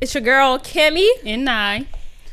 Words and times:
It's 0.00 0.14
your 0.14 0.22
girl 0.22 0.58
Kimmy. 0.58 1.08
And 1.24 1.48
I. 1.48 1.86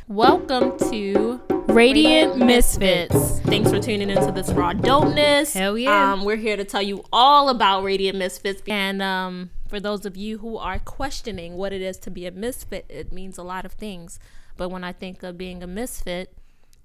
Welcome 0.08 0.78
to 0.90 1.40
Radiant 1.68 2.38
Misfits. 2.38 3.40
Thanks 3.42 3.70
for 3.70 3.80
tuning 3.80 4.10
into 4.10 4.32
this 4.32 4.52
raw 4.52 4.74
dopeness. 4.74 5.54
Hell 5.54 5.78
yeah. 5.78 6.14
Um, 6.14 6.26
we're 6.26 6.36
here 6.36 6.58
to 6.58 6.64
tell 6.64 6.82
you 6.82 7.04
all 7.14 7.50
about 7.50 7.84
Radiant 7.84 8.18
Misfits. 8.18 8.62
And 8.68 9.02
um, 9.02 9.52
for 9.68 9.80
those 9.80 10.06
of 10.06 10.18
you 10.18 10.40
who 10.40 10.58
are 10.58 10.80
questioning 10.80 11.56
what 11.56 11.74
it 11.74 11.82
is 11.82 11.98
to 12.00 12.12
be 12.12 12.26
a 12.26 12.32
misfit, 12.32 12.86
it 12.90 13.12
means 13.12 13.38
a 13.38 13.44
lot 13.44 13.66
of 13.66 13.74
things. 13.74 14.20
But 14.58 14.70
when 14.70 14.84
I 14.84 14.92
think 14.92 15.22
of 15.24 15.38
being 15.38 15.62
a 15.62 15.68
misfit, 15.68 16.36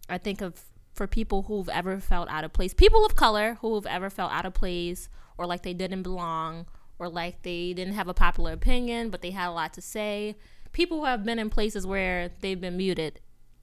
I 0.09 0.19
think 0.19 0.41
of 0.43 0.64
for 0.93 1.07
people 1.07 1.43
who've 1.43 1.69
ever 1.69 1.98
felt 1.98 2.29
out 2.29 2.45
of 2.45 2.53
place, 2.53 2.75
people 2.75 3.07
of 3.07 3.16
color 3.16 3.59
who've 3.62 3.87
ever 3.87 4.11
felt 4.11 4.32
out 4.32 4.45
of 4.45 4.55
place 4.55 5.09
or 5.39 5.46
like 5.46 5.62
they 5.62 5.75
didn't 5.75 6.03
belong 6.03 6.66
or 6.98 7.09
like 7.09 7.43
they 7.43 7.73
didn't 7.73 7.95
have 7.95 8.09
a 8.09 8.14
popular 8.14 8.53
opinion, 8.53 9.11
but 9.11 9.23
they 9.23 9.30
had 9.30 9.48
a 9.48 9.53
lot 9.53 9.73
to 9.75 9.80
say. 9.80 10.37
People 10.79 10.99
who 11.01 11.07
have 11.07 11.25
been 11.25 11.41
in 11.41 11.51
places 11.51 11.85
where 11.89 12.31
they've 12.41 12.61
been 12.61 12.77
muted. 12.77 13.19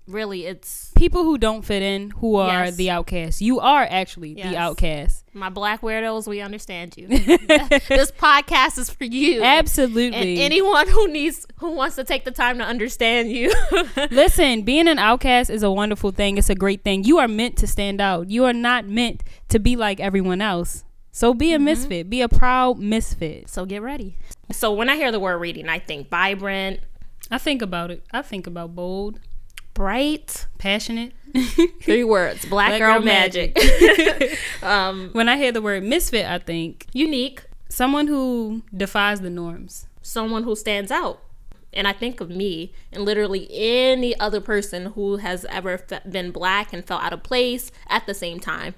Really, 0.06 0.46
it's 0.46 0.92
People 0.98 1.23
who 1.23 1.38
don't 1.38 1.64
fit 1.64 1.82
in, 1.82 2.12
who 2.12 2.36
are 2.36 2.66
Yes. 2.66 2.76
the 2.76 2.90
outcasts. 2.92 3.42
You 3.42 3.62
are 3.62 3.88
actually 3.90 4.34
Yes. 4.38 4.50
the 4.50 4.58
outcast. 4.58 5.23
my 5.34 5.48
black 5.50 5.80
weirdos. 5.82 6.28
We 6.28 6.42
understand 6.42 6.96
you. 6.98 7.08
this 7.08 8.12
podcast 8.12 8.78
is 8.78 8.90
for 8.90 9.06
you. 9.06 9.42
Absolutely. 9.44 10.34
And 10.34 10.40
anyone 10.42 10.90
who 10.90 11.08
needs, 11.08 11.48
who 11.59 11.72
wants 11.72 11.96
to 11.96 12.04
take 12.04 12.26
the 12.26 12.32
time 12.32 12.58
to 12.58 12.66
understand 12.66 13.32
you. 13.32 13.52
Listen, 14.12 14.64
being 14.64 14.90
an 14.90 15.00
outcast 15.00 15.50
is 15.50 15.64
a 15.64 15.72
wonderful 15.72 16.12
thing. 16.12 16.38
It's 16.38 16.50
a 16.50 16.56
great 16.56 16.84
thing. 16.84 17.06
You 17.06 17.18
are 17.20 17.30
meant 17.30 17.56
to 17.59 17.66
stand 17.68 18.02
out. 18.02 18.30
You 18.30 18.44
are 18.44 18.54
not 18.54 18.88
meant 18.90 19.23
to 19.50 19.58
be 19.59 19.78
like 19.78 20.02
everyone 20.02 20.42
else. 20.42 20.84
So 21.14 21.34
be 21.34 21.48
Mm-hmm. 21.48 21.56
a 21.56 21.59
misfit. 21.59 22.09
Be 22.09 22.22
a 22.22 22.28
proud 22.30 22.78
misfit. 22.78 23.48
so 23.50 23.66
get 23.66 23.82
ready. 23.82 24.18
So 24.52 24.73
when 24.73 24.90
I 24.90 24.98
hear 24.98 25.14
the 25.14 25.20
word 25.22 25.38
reading, 25.38 25.70
I 25.70 25.80
think 25.80 26.09
vibrant, 26.09 26.82
I 27.32 27.38
think 27.38 27.62
about 27.62 27.92
it. 27.92 28.04
I 28.12 28.22
think 28.22 28.46
about 28.48 28.76
bold, 28.76 29.20
bright. 29.74 30.48
passionate. 30.58 31.14
Three 31.82 32.04
words: 32.04 32.45
black, 32.50 32.70
Black 32.70 32.80
girl, 32.80 32.94
girl 32.95 33.04
magic. 33.06 33.58
um, 34.64 35.09
when 35.14 35.28
I 35.30 35.38
hear 35.38 35.52
the 35.52 35.62
word 35.62 35.84
misfit, 35.84 36.26
I 36.26 36.40
think 36.40 36.88
unique. 36.94 37.44
someone 37.70 38.08
who 38.08 38.62
defies 38.76 39.22
the 39.22 39.30
norms. 39.30 39.88
someone 40.02 40.44
who 40.44 40.56
stands 40.56 40.92
out. 40.92 41.22
And 41.73 41.90
I 41.90 41.94
think 41.94 42.22
of 42.22 42.30
me 42.30 42.72
and 42.94 43.04
literally 43.04 43.48
any 43.52 44.17
other 44.17 44.39
person 44.39 44.86
who 44.94 45.17
has 45.17 45.44
ever 45.50 45.78
fe- 45.78 46.00
been 46.10 46.32
black 46.32 46.72
and 46.72 46.86
felt 46.88 47.04
out 47.04 47.12
of 47.12 47.22
place 47.23 47.70
at 47.89 48.06
the 48.06 48.14
same 48.14 48.39
time. 48.39 48.76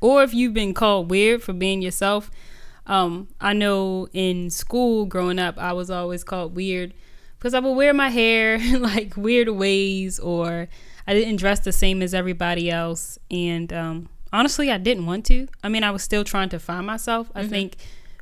or 0.00 0.22
if 0.22 0.32
you've 0.32 0.54
been 0.54 0.72
called 0.72 1.10
weird 1.10 1.42
for 1.42 1.52
being 1.52 1.82
yourself. 1.82 2.30
Um, 2.86 3.28
I 3.40 3.52
know 3.52 4.06
in 4.12 4.48
school 4.50 5.06
growing 5.06 5.38
up, 5.40 5.58
I 5.58 5.72
was 5.72 5.90
always 5.90 6.22
called 6.22 6.54
weird 6.54 6.94
because 7.40 7.54
I 7.54 7.60
would 7.60 7.72
wear 7.72 7.94
my 7.94 8.10
hair 8.10 8.58
like 8.78 9.16
weird 9.16 9.48
ways, 9.48 10.18
or 10.18 10.68
I 11.06 11.14
didn't 11.14 11.36
dress 11.36 11.60
the 11.60 11.72
same 11.72 12.02
as 12.02 12.12
everybody 12.12 12.70
else. 12.70 13.18
And 13.30 13.72
um, 13.72 14.08
honestly, 14.30 14.70
I 14.70 14.76
didn't 14.76 15.06
want 15.06 15.24
to. 15.26 15.48
I 15.64 15.70
mean, 15.70 15.82
I 15.82 15.90
was 15.90 16.02
still 16.02 16.22
trying 16.22 16.50
to 16.50 16.58
find 16.58 16.86
myself. 16.86 17.30
I 17.34 17.46
think 17.46 17.76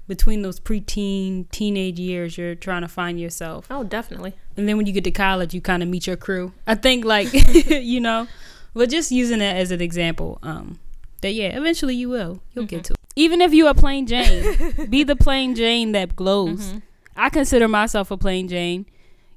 between 0.07 0.43
those 0.43 0.61
preteen, 0.61 1.51
teenage 1.51 1.99
years, 1.99 2.39
you're 2.39 2.55
trying 2.55 2.83
to 2.83 2.89
find 2.89 3.21
yourself. 3.21 3.67
Oh, 3.71 3.83
definitely. 3.83 4.35
And 4.57 4.69
then 4.69 4.77
when 4.77 4.87
you 4.87 4.93
get 4.93 5.05
to 5.05 5.11
college, 5.11 5.53
you 5.53 5.61
kind 5.61 5.83
of 5.83 5.89
meet 5.89 6.07
your 6.07 6.17
crew. 6.17 6.53
I 6.67 6.77
think, 6.77 7.05
like, 7.05 7.29
you 7.69 8.01
know, 8.01 8.29
but 8.73 8.89
just 8.89 9.11
using 9.11 9.41
it 9.41 9.57
as 9.57 9.73
an 9.73 9.81
example, 9.81 10.39
um, 10.45 10.79
that 11.23 11.33
yeah, 11.33 11.59
eventually 11.59 11.97
you 11.97 12.09
will. 12.09 12.41
You'll 12.55 12.67
get 12.67 12.85
to 12.85 12.93
it. 12.93 12.99
Even 13.17 13.41
if 13.41 13.53
you 13.53 13.67
are 13.67 13.75
plain 13.75 14.07
Jane, 14.07 14.87
be 14.89 15.03
the 15.03 15.17
plain 15.17 15.57
Jane 15.57 15.91
that 15.91 16.15
glows. 16.15 16.75
I 17.17 17.31
consider 17.31 17.67
myself 17.67 18.13
a 18.13 18.17
plain 18.17 18.47
Jane, 18.47 18.87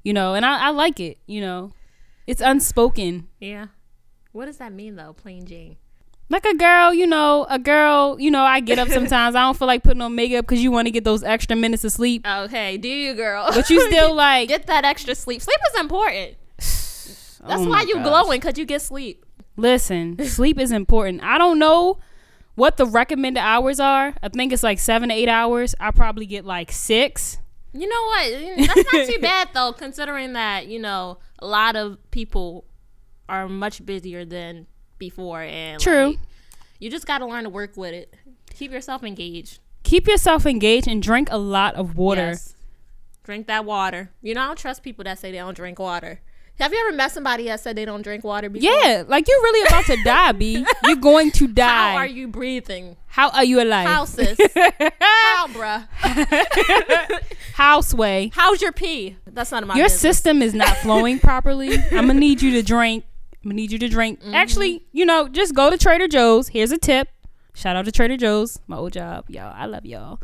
you 0.02 0.12
know, 0.12 0.34
and 0.34 0.44
I, 0.44 0.66
I 0.66 0.70
like 0.70 1.00
it, 1.00 1.18
you 1.26 1.40
know. 1.40 1.72
It's 2.26 2.40
unspoken. 2.40 3.28
Yeah. 3.40 3.66
What 4.32 4.46
does 4.46 4.58
that 4.58 4.72
mean 4.72 4.96
though, 4.96 5.12
plain 5.12 5.44
Jane? 5.46 5.76
Like 6.28 6.46
a 6.46 6.54
girl, 6.54 6.94
you 6.94 7.06
know, 7.06 7.46
a 7.50 7.58
girl, 7.58 8.16
you 8.18 8.30
know, 8.30 8.42
I 8.44 8.60
get 8.60 8.78
up 8.78 8.88
sometimes. 8.98 9.34
I 9.34 9.42
don't 9.42 9.56
feel 9.58 9.68
like 9.68 9.82
putting 9.82 10.00
on 10.00 10.14
makeup 10.14 10.46
because 10.46 10.62
you 10.62 10.70
want 10.70 10.86
to 10.86 10.90
get 10.90 11.04
those 11.04 11.22
extra 11.22 11.54
minutes 11.56 11.84
of 11.84 11.92
sleep. 11.92 12.22
Oh, 12.24 12.44
okay, 12.44 12.78
do 12.78 12.88
you, 12.88 13.12
girl? 13.14 13.48
But 13.52 13.68
you 13.68 13.80
still 13.90 14.14
like, 14.26 14.48
get 14.48 14.66
that 14.68 14.84
extra 14.84 15.14
sleep. 15.14 15.42
Sleep 15.42 15.58
is 15.74 15.80
important. 15.80 16.36
That's 16.56 17.62
Oh 17.62 17.68
why 17.68 17.82
you 17.82 17.94
gosh. 17.96 18.04
glowing 18.04 18.40
because 18.40 18.56
you 18.56 18.64
get 18.64 18.80
sleep. 18.82 19.26
Listen, 19.56 20.16
sleep 20.26 20.58
is 20.58 20.72
important. 20.72 21.22
I 21.22 21.36
don't 21.38 21.58
know 21.58 21.98
what 22.54 22.76
the 22.78 22.86
recommended 22.86 23.40
hours 23.40 23.80
are. 23.80 24.14
I 24.22 24.28
think 24.28 24.52
it's 24.52 24.62
like 24.62 24.78
seven 24.78 25.08
to 25.10 25.14
eight 25.14 25.28
hours. 25.28 25.74
I 25.80 25.90
probably 25.90 26.24
get 26.24 26.44
like 26.46 26.70
six. 26.72 27.38
You 27.72 27.88
know 27.88 28.02
what? 28.04 28.66
That's 28.66 28.92
not 28.92 29.06
too 29.06 29.18
bad 29.20 29.48
though, 29.54 29.72
considering 29.72 30.34
that 30.34 30.66
you 30.66 30.78
know 30.78 31.18
a 31.38 31.46
lot 31.46 31.76
of 31.76 31.98
people 32.10 32.64
are 33.28 33.48
much 33.48 33.84
busier 33.84 34.24
than 34.24 34.66
before, 34.98 35.42
and 35.42 35.80
True. 35.80 36.08
like, 36.08 36.18
you 36.78 36.90
just 36.90 37.06
got 37.06 37.18
to 37.18 37.26
learn 37.26 37.44
to 37.44 37.50
work 37.50 37.76
with 37.76 37.94
it. 37.94 38.14
Keep 38.54 38.72
yourself 38.72 39.02
engaged. 39.02 39.60
Keep 39.84 40.06
yourself 40.06 40.46
engaged 40.46 40.86
and 40.86 41.02
drink 41.02 41.28
a 41.30 41.38
lot 41.38 41.74
of 41.74 41.96
water. 41.96 42.28
Yes. 42.28 42.54
Drink 43.24 43.46
that 43.46 43.64
water. 43.64 44.10
You 44.20 44.34
know, 44.34 44.42
I 44.42 44.46
don't 44.46 44.58
trust 44.58 44.82
people 44.82 45.04
that 45.04 45.18
say 45.18 45.32
they 45.32 45.38
don't 45.38 45.56
drink 45.56 45.78
water. 45.78 46.20
Have 46.58 46.72
you 46.72 46.84
ever 46.86 46.96
met 46.96 47.10
somebody 47.10 47.44
that 47.44 47.60
said 47.60 47.76
they 47.76 47.84
don't 47.84 48.02
drink 48.02 48.22
water 48.24 48.48
before? 48.48 48.70
Yeah, 48.70 49.04
like 49.06 49.26
you're 49.26 49.40
really 49.42 49.66
about 49.66 49.84
to 49.86 49.96
die, 50.04 50.32
B. 50.32 50.64
You're 50.84 50.96
going 50.96 51.30
to 51.32 51.48
die. 51.48 51.92
How 51.92 51.96
are 51.96 52.06
you 52.06 52.28
breathing? 52.28 52.96
How 53.06 53.30
are 53.30 53.44
you 53.44 53.60
alive? 53.60 53.86
How, 53.88 54.04
sis? 54.04 54.38
How, 55.00 55.46
bruh? 55.48 55.88
How 57.54 57.80
sway? 57.80 58.30
How's 58.34 58.62
your 58.62 58.72
pee? 58.72 59.16
That's 59.26 59.52
of 59.52 59.66
my 59.66 59.74
Your 59.74 59.86
business. 59.86 60.00
system 60.00 60.40
is 60.42 60.54
not 60.54 60.76
flowing 60.78 61.18
properly. 61.18 61.74
I'm 61.90 62.06
gonna 62.06 62.14
need 62.14 62.42
you 62.42 62.52
to 62.52 62.62
drink. 62.62 63.04
I'm 63.42 63.50
gonna 63.50 63.56
need 63.56 63.72
you 63.72 63.78
to 63.78 63.88
drink. 63.88 64.20
Mm-hmm. 64.20 64.34
Actually, 64.34 64.84
you 64.92 65.04
know, 65.04 65.28
just 65.28 65.54
go 65.54 65.68
to 65.70 65.76
Trader 65.76 66.06
Joe's. 66.06 66.48
Here's 66.48 66.70
a 66.70 66.78
tip. 66.78 67.08
Shout 67.54 67.76
out 67.76 67.84
to 67.86 67.92
Trader 67.92 68.16
Joe's, 68.16 68.60
my 68.66 68.76
old 68.76 68.92
job. 68.92 69.24
Y'all, 69.28 69.52
I 69.54 69.66
love 69.66 69.84
y'all. 69.84 70.20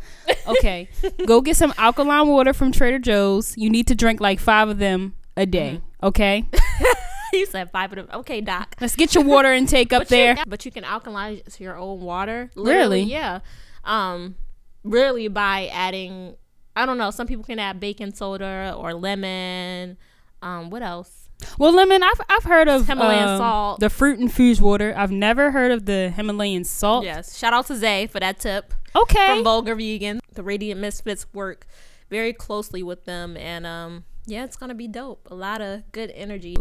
Okay. 0.47 0.89
go 1.27 1.41
get 1.43 1.57
some 1.57 1.75
alkaline 1.77 2.29
water 2.29 2.55
from 2.55 2.73
Trader 2.73 2.99
Joe's. 2.99 3.57
You 3.59 3.69
need 3.69 3.87
to 3.89 3.95
drink 3.95 4.21
like 4.21 4.41
five 4.41 4.69
of 4.69 4.79
them 4.79 5.15
a 5.37 5.45
day. 5.45 5.75
Mm-hmm. 5.77 5.88
Okay. 6.03 6.45
you 7.33 7.47
said 7.47 7.71
five 7.71 7.93
of 7.93 7.97
them. 7.97 8.09
Okay, 8.21 8.41
doc. 8.41 8.77
Let's 8.81 8.97
get 8.97 9.15
your 9.15 9.25
water 9.25 9.53
intake 9.53 9.93
up 9.93 10.03
But 10.03 10.11
you- 10.11 10.17
there. 10.17 10.37
but 10.47 10.65
you 10.65 10.71
can 10.71 10.85
alkalize 10.85 11.59
your 11.61 11.77
own 11.77 12.01
water. 12.01 12.51
Really? 12.57 13.03
Yeah. 13.03 13.41
Um, 13.85 14.37
really 14.85 15.29
by 15.29 15.67
adding. 15.73 16.37
I 16.77 16.87
don't 16.87 16.99
know. 16.99 17.11
Some 17.11 17.27
people 17.27 17.45
can 17.45 17.59
add 17.59 17.81
baking 17.81 18.15
soda 18.15 18.75
or 18.77 18.95
lemon. 18.95 19.97
Um, 20.43 20.71
what 20.71 20.83
else? 20.83 21.29
Well, 21.59 21.73
lemon, 21.73 22.03
I've 22.03 22.21
I've 22.29 22.45
heard 22.45 22.69
of 22.69 22.87
Himalayan 22.87 23.29
um, 23.29 23.39
salt. 23.39 23.81
the 23.81 23.91
fruit 23.91 24.19
infused 24.21 24.61
water. 24.61 24.93
I've 24.97 25.11
never 25.13 25.51
heard 25.53 25.71
of 25.73 25.87
the 25.87 26.11
Himalayan 26.11 26.65
salt. 26.65 27.05
Yes. 27.05 27.37
Shout 27.37 27.53
out 27.53 27.67
to 27.67 27.77
Zay 27.77 28.07
for 28.07 28.21
that 28.21 28.39
tip. 28.41 28.75
Okay. 28.95 29.27
from 29.27 29.45
Vulgar 29.45 29.75
Vegan. 29.75 30.21
The 30.33 30.43
Radiant 30.43 30.81
Misfits 30.81 31.27
work 31.33 31.67
very 32.11 32.33
closely 32.33 32.83
with 32.83 33.05
them, 33.05 33.37
and 33.37 33.67
um, 33.67 34.05
yeah, 34.29 34.45
it's 34.45 34.57
gonna 34.57 34.75
be 34.75 34.89
dope. 34.89 35.27
A 35.31 35.35
lot 35.35 35.61
of 35.61 35.91
good 35.93 36.13
energy. 36.15 36.57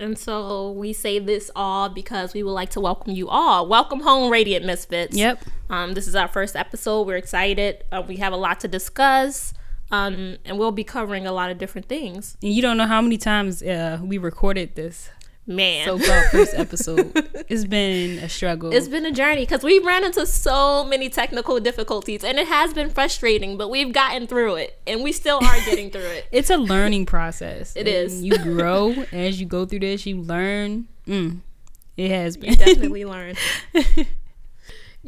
And 0.00 0.16
so 0.16 0.70
we 0.70 0.92
say 0.92 1.18
this 1.18 1.50
all 1.56 1.88
because 1.88 2.32
we 2.32 2.42
would 2.42 2.52
like 2.52 2.70
to 2.70 2.80
welcome 2.80 3.12
you 3.14 3.28
all. 3.28 3.66
Welcome 3.66 4.00
home, 4.00 4.30
Radiant 4.30 4.64
Misfits. 4.64 5.16
Yep. 5.16 5.44
Um, 5.70 5.94
this 5.94 6.06
is 6.06 6.14
our 6.14 6.28
first 6.28 6.54
episode. 6.54 7.06
We're 7.06 7.16
excited. 7.16 7.82
Uh, 7.90 8.02
we 8.06 8.16
have 8.16 8.32
a 8.32 8.36
lot 8.36 8.60
to 8.60 8.68
discuss. 8.68 9.54
Um, 9.90 10.36
and 10.44 10.58
we'll 10.58 10.70
be 10.70 10.84
covering 10.84 11.26
a 11.26 11.32
lot 11.32 11.50
of 11.50 11.58
different 11.58 11.88
things. 11.88 12.36
And 12.42 12.52
you 12.52 12.62
don't 12.62 12.76
know 12.76 12.86
how 12.86 13.00
many 13.00 13.16
times 13.16 13.62
uh, 13.62 13.98
we 14.02 14.18
recorded 14.18 14.76
this 14.76 15.10
Man, 15.48 15.86
so-called 15.86 16.24
first 16.30 16.52
episode. 16.56 17.10
it's 17.48 17.64
been 17.64 18.18
a 18.18 18.28
struggle. 18.28 18.70
It's 18.70 18.86
been 18.86 19.06
a 19.06 19.10
journey 19.12 19.40
because 19.42 19.64
we've 19.64 19.84
ran 19.84 20.04
into 20.04 20.26
so 20.26 20.84
many 20.84 21.08
technical 21.08 21.58
difficulties 21.58 22.22
and 22.22 22.38
it 22.38 22.46
has 22.48 22.74
been 22.74 22.90
frustrating, 22.90 23.56
but 23.56 23.70
we've 23.70 23.90
gotten 23.92 24.26
through 24.26 24.56
it 24.56 24.78
and 24.86 25.02
we 25.02 25.10
still 25.10 25.38
are 25.42 25.56
getting 25.64 25.90
through 25.90 26.02
it. 26.02 26.26
it's 26.32 26.50
a 26.50 26.58
learning 26.58 27.06
process. 27.06 27.74
It 27.76 27.80
And 27.80 27.88
is. 27.88 28.22
You 28.22 28.36
grow 28.38 28.90
as 29.12 29.40
you 29.40 29.46
go 29.46 29.64
through 29.64 29.80
this. 29.80 30.04
You 30.04 30.20
learn. 30.20 30.86
Mm, 31.06 31.40
it 31.96 32.10
has 32.10 32.36
been. 32.36 32.52
Definitely 32.54 33.06
learn. 33.06 33.34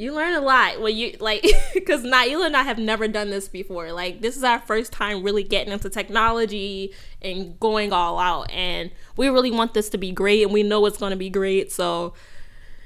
You 0.01 0.15
learn 0.15 0.33
a 0.35 0.41
lot 0.41 0.81
when 0.81 0.97
you 0.97 1.15
like 1.21 1.45
because 1.75 2.03
Naila 2.03 2.47
and 2.47 2.57
I 2.57 2.63
have 2.63 2.79
never 2.79 3.07
done 3.07 3.29
this 3.31 3.49
before. 3.49 3.93
Like 3.93 4.21
this 4.23 4.37
is 4.37 4.43
our 4.43 4.59
first 4.61 4.93
time 4.93 5.23
really 5.23 5.43
getting 5.43 5.73
into 5.73 5.91
technology 5.91 6.95
and 7.21 7.59
going 7.61 7.93
all 7.93 8.19
out, 8.19 8.51
and 8.51 8.91
we 9.17 9.29
really 9.29 9.51
want 9.51 9.75
this 9.75 9.91
to 9.91 9.99
be 9.99 10.11
great, 10.13 10.43
and 10.43 10.53
we 10.53 10.63
know 10.63 10.87
it's 10.87 10.97
going 10.99 11.11
to 11.11 11.17
be 11.17 11.29
great. 11.31 11.71
So 11.71 12.15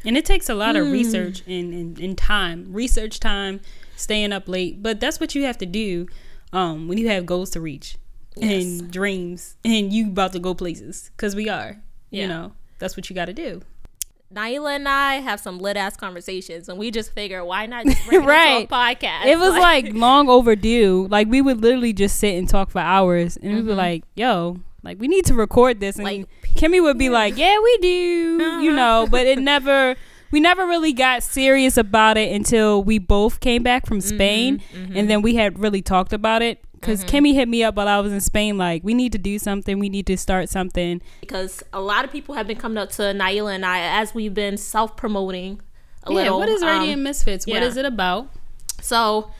And 0.05 0.17
it 0.17 0.25
takes 0.25 0.49
a 0.49 0.55
lot 0.55 0.75
Hmm. 0.75 0.83
of 0.83 0.93
research 0.93 1.43
and, 1.47 1.73
and, 1.73 1.99
and 2.01 2.19
time, 2.19 2.67
research 2.73 3.21
time, 3.21 3.61
staying 3.97 4.33
up 4.33 4.49
late. 4.49 4.83
But 4.83 4.99
that's 5.01 5.21
what 5.21 5.35
you 5.37 5.45
have 5.45 5.59
to 5.59 5.67
do 5.67 6.09
um, 6.53 6.89
when 6.89 6.99
you 6.99 7.09
have 7.09 7.25
goals 7.27 7.51
to 7.51 7.61
reach 7.61 7.97
Yes. 8.37 8.65
and 8.65 8.91
dreams 8.91 9.57
and 9.65 9.93
you 9.93 10.09
about 10.09 10.33
to 10.33 10.41
go 10.41 10.53
places 10.55 11.11
because 11.17 11.37
we 11.37 11.49
are. 11.49 11.77
Yeah. 12.11 12.23
You 12.23 12.29
know, 12.29 12.53
that's 12.81 12.97
what 12.97 13.09
you 13.09 13.15
got 13.15 13.27
to 13.27 13.33
do. 13.33 13.63
Naila 14.35 14.77
and 14.77 14.89
I 14.89 15.15
have 15.17 15.39
some 15.41 15.59
lit 15.59 15.77
ass 15.77 15.97
conversations, 15.97 16.69
and 16.69 16.79
we 16.79 16.91
just 16.91 17.13
figure 17.13 17.45
why 17.45 17.67
not 17.67 17.85
just 17.87 18.05
bring 18.07 18.23
it 18.23 18.27
Right. 18.27 18.65
a 18.65 18.73
podcast? 18.73 19.27
it 19.27 19.39
was 19.39 19.53
like, 19.55 19.87
long 19.93 20.29
overdue. 20.29 21.07
Like 21.11 21.29
we 21.29 21.41
would 21.41 21.61
literally 21.63 21.93
just 21.93 22.19
sit 22.19 22.35
and 22.37 22.49
talk 22.49 22.71
for 22.71 22.81
hours, 22.81 23.37
and 23.37 23.55
we'd 23.55 23.67
be 23.67 23.73
Mhm. 23.73 23.77
like, 23.77 24.05
"Yo, 24.15 24.59
like 24.83 24.99
we 25.01 25.09
need 25.09 25.25
to 25.27 25.35
record 25.35 25.81
this." 25.81 25.97
And 25.97 26.05
Like, 26.05 26.27
Kimmy 26.57 26.83
would 26.83 26.99
be 26.99 27.09
like, 27.21 27.37
"Yeah, 27.39 27.59
we 27.63 27.79
do," 27.79 27.89
you 27.89 28.39
Uh-huh. 28.41 28.77
know. 28.77 29.07
But 29.11 29.27
it 29.27 29.39
never, 29.39 29.95
we 30.31 30.41
never 30.41 30.67
really 30.67 30.93
got 30.93 31.23
serious 31.23 31.77
about 31.77 32.17
it 32.17 32.33
until 32.35 32.83
we 32.83 32.99
both 32.99 33.41
came 33.41 33.63
back 33.63 33.87
from 33.87 34.01
Spain, 34.01 34.61
Mhm, 34.75 34.97
and 34.97 35.09
then 35.11 35.23
we 35.23 35.37
had 35.37 35.59
really 35.59 35.83
talked 35.83 36.13
about 36.13 36.43
it. 36.43 36.59
Because 36.85 37.05
Mhm. 37.05 37.09
Kimmy 37.09 37.35
hit 37.35 37.49
me 37.49 37.65
up 37.65 37.77
while 37.77 37.89
I 37.89 37.99
was 38.01 38.13
in 38.13 38.21
Spain, 38.21 38.59
like, 38.59 38.83
we 38.85 38.95
need 38.95 39.13
to 39.13 39.19
do 39.19 39.39
something. 39.39 39.79
We 39.79 39.89
need 39.89 40.07
to 40.07 40.17
start 40.17 40.49
something. 40.49 41.01
because 41.21 41.63
a 41.73 41.81
lot 41.81 42.05
of 42.05 42.13
people 42.13 42.35
have 42.35 42.47
been 42.47 42.59
coming 42.59 42.79
up 42.79 42.91
to 42.93 43.03
Naila 43.03 43.55
and 43.55 43.65
I 43.65 43.79
as 43.81 44.15
we've 44.15 44.35
been 44.35 44.57
self 44.57 44.97
promoting 44.97 45.61
a 46.05 46.11
yeah, 46.13 46.17
little. 46.17 46.39
what 46.39 46.49
is 46.49 46.63
um, 46.63 46.69
Radiant 46.69 47.03
Misfits? 47.03 47.47
What 47.47 47.63
yeah. 47.63 47.65
is 47.69 47.77
it 47.77 47.85
about? 47.87 48.29
So, 48.83 49.31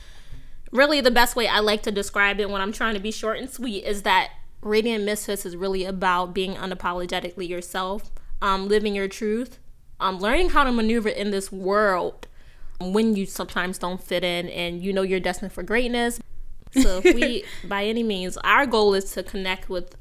really, 0.71 1.01
the 1.01 1.11
best 1.11 1.35
way 1.35 1.47
I 1.47 1.59
like 1.59 1.83
to 1.83 1.91
describe 1.91 2.39
it 2.39 2.49
when 2.49 2.61
I'm 2.61 2.71
trying 2.71 2.95
to 2.95 2.99
be 2.99 3.11
short 3.11 3.37
and 3.37 3.49
sweet 3.49 3.83
is 3.85 4.01
that 4.01 4.29
Radiant 4.61 5.03
Misfits 5.03 5.45
is 5.45 5.55
really 5.55 5.85
about 5.85 6.33
being 6.33 6.55
unapologetically 6.55 7.47
yourself, 7.47 8.09
um, 8.41 8.67
living 8.67 8.95
your 8.95 9.07
truth, 9.07 9.59
um, 9.99 10.17
learning 10.19 10.49
how 10.49 10.63
to 10.63 10.71
maneuver 10.71 11.09
in 11.09 11.29
this 11.29 11.51
world 11.51 12.27
when 12.81 13.15
you 13.15 13.25
sometimes 13.25 13.77
don't 13.77 14.01
fit 14.03 14.23
in 14.23 14.49
and 14.49 14.81
you 14.83 14.91
know 14.91 15.01
you're 15.03 15.19
destined 15.19 15.53
for 15.53 15.63
greatness. 15.63 16.19
So, 16.81 17.01
if 17.03 17.15
we, 17.15 17.43
by 17.67 17.85
any 17.85 18.03
means, 18.03 18.37
our 18.37 18.65
goal 18.65 18.93
is 18.93 19.11
to 19.13 19.23
connect 19.23 19.69
with 19.69 19.95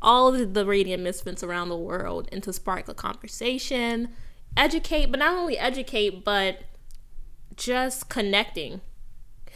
all 0.00 0.34
of 0.34 0.54
the 0.54 0.64
radiant 0.66 1.02
misfits 1.02 1.42
around 1.42 1.68
the 1.70 1.76
world 1.76 2.28
and 2.32 2.42
to 2.44 2.52
spark 2.52 2.88
a 2.88 2.94
conversation, 2.94 4.10
educate, 4.56 5.06
but 5.10 5.18
not 5.18 5.34
only 5.34 5.58
educate, 5.58 6.24
but 6.24 6.62
just 7.56 8.08
connecting. 8.08 8.80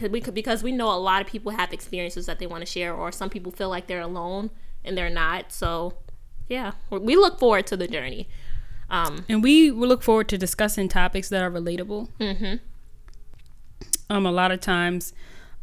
We 0.01 0.19
could, 0.21 0.33
because 0.33 0.63
we 0.63 0.71
know 0.71 0.91
a 0.91 0.97
lot 0.99 1.21
of 1.21 1.27
people 1.27 1.51
have 1.53 1.71
experiences 1.71 2.25
that 2.25 2.39
they 2.39 2.47
want 2.47 2.61
to 2.61 2.65
share, 2.65 2.93
or 2.93 3.11
some 3.11 3.29
people 3.29 3.51
feel 3.51 3.69
like 3.69 3.87
they're 3.87 4.01
alone 4.01 4.49
and 4.83 4.97
they're 4.97 5.09
not. 5.09 5.51
So, 5.53 5.93
yeah, 6.49 6.71
we- 6.89 7.15
look 7.15 7.39
forward 7.39 7.67
to 7.67 7.77
the 7.77 7.87
journey. 7.87 8.27
Um, 8.89 9.23
And 9.29 9.41
we 9.41 9.71
look 9.71 10.03
forward 10.03 10.27
to 10.29 10.37
discussing 10.37 10.89
topics 10.89 11.29
that 11.29 11.41
are 11.41 11.49
relatable. 11.51 12.09
mhm. 12.19 12.59
Um, 14.09 14.25
a 14.25 14.31
lot 14.31 14.51
of 14.51 14.59
times, 14.59 15.13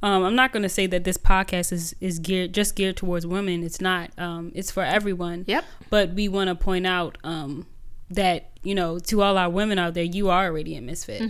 um, 0.02 0.24
I'm 0.24 0.34
not 0.34 0.52
going 0.52 0.62
to 0.62 0.68
say 0.68 0.86
that 0.86 1.04
this 1.04 1.16
podcast 1.18 1.72
is 1.72 1.94
is 2.00 2.18
geared 2.18 2.52
just 2.54 2.74
geared 2.76 2.96
towards 2.96 3.26
women. 3.26 3.62
It's 3.62 3.80
not. 3.80 4.10
Um, 4.18 4.52
it's 4.54 4.70
for 4.70 4.82
everyone. 4.82 5.44
Yep. 5.46 5.64
But 5.90 6.10
we 6.14 6.28
want 6.28 6.48
to 6.48 6.54
point 6.54 6.86
out 6.86 7.18
um, 7.24 7.66
that 8.10 8.50
you 8.62 8.74
know 8.74 8.98
to 8.98 9.22
all 9.22 9.36
our 9.38 9.50
women 9.50 9.78
out 9.78 9.94
there, 9.94 10.04
you 10.04 10.30
are 10.30 10.46
already 10.46 10.76
a 10.76 10.80
misfit. 10.80 11.22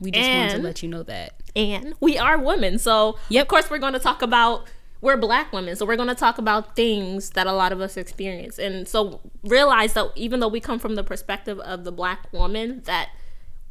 We 0.00 0.10
just 0.10 0.28
want 0.28 0.50
to 0.52 0.58
let 0.58 0.82
you 0.82 0.88
know 0.88 1.04
that. 1.04 1.34
and 1.54 1.94
we 2.00 2.18
are 2.18 2.36
women. 2.38 2.78
So, 2.78 3.18
Yep. 3.28 3.42
of 3.42 3.48
course, 3.48 3.70
we're 3.70 3.78
going 3.78 3.92
to 3.92 4.00
talk 4.00 4.20
about 4.20 4.66
we're 5.00 5.16
black 5.16 5.52
women, 5.52 5.74
so 5.76 5.84
we're 5.86 5.96
going 5.96 6.08
to 6.08 6.14
talk 6.14 6.38
about 6.38 6.74
things 6.76 7.30
that 7.30 7.46
a 7.46 7.52
lot 7.52 7.72
of 7.72 7.80
us 7.80 7.96
experience. 7.96 8.58
And 8.58 8.86
so, 8.88 9.20
realize 9.44 9.92
that 9.94 10.10
even 10.16 10.40
though 10.40 10.48
we 10.48 10.60
come 10.60 10.78
from 10.80 10.96
the 10.96 11.04
perspective 11.04 11.58
of 11.60 11.84
the 11.84 11.92
black 11.92 12.32
woman, 12.32 12.82
that 12.86 13.10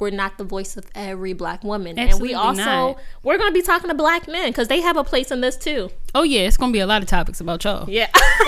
we're 0.02 0.10
not 0.10 0.40
the 0.40 0.44
voice 0.44 0.76
of 0.78 0.86
every 0.96 1.34
black 1.34 1.64
woman. 1.64 1.98
Absolutely 1.98 2.34
and 2.34 2.42
we 2.42 2.48
also 2.48 2.64
not. 2.64 2.98
we're 3.22 3.38
going 3.38 3.52
to 3.52 3.54
be 3.54 3.62
talking 3.62 3.88
to 3.88 3.94
black 3.94 4.28
men 4.28 4.50
because 4.50 4.68
they 4.68 4.82
have 4.82 4.98
a 4.98 5.04
place 5.04 5.30
in 5.30 5.42
this 5.42 5.56
too. 5.56 5.92
Oh 6.16 6.24
yeah, 6.24 6.42
it's 6.42 6.58
gonna 6.58 6.74
be 6.74 6.80
a 6.80 6.88
lot 6.88 7.04
of 7.04 7.08
topics 7.08 7.40
about 7.40 7.64
y'all. 7.64 7.88
Yeah. 7.88 8.10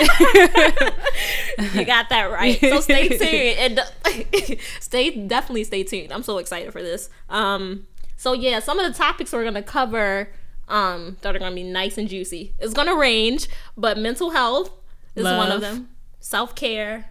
you 1.72 1.84
got 1.84 2.08
that 2.08 2.28
right. 2.30 2.58
So 2.60 2.80
stay 2.80 3.08
tuned 3.56 3.78
and 3.78 4.60
stay 4.80 5.26
definitely 5.26 5.62
stay 5.62 5.84
tuned. 5.84 6.12
I'm 6.12 6.24
so 6.24 6.38
excited 6.38 6.72
for 6.72 6.82
this. 6.82 7.08
Um 7.30 7.86
so 8.16 8.32
yeah, 8.32 8.58
some 8.58 8.80
of 8.80 8.92
the 8.92 8.98
topics 8.98 9.32
we're 9.32 9.42
going 9.42 9.54
to 9.54 9.62
cover 9.62 10.30
um 10.68 11.18
that 11.20 11.36
are 11.36 11.38
going 11.38 11.52
to 11.52 11.56
be 11.56 11.62
nice 11.62 11.96
and 11.96 12.08
juicy. 12.08 12.52
It's 12.58 12.74
going 12.74 12.88
to 12.88 12.96
range, 12.96 13.48
but 13.76 13.96
mental 13.96 14.30
health 14.30 14.72
is 15.14 15.24
one 15.24 15.52
of 15.52 15.60
them. 15.60 15.90
Self-care, 16.18 17.10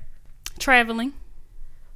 Traveling. 0.59 1.13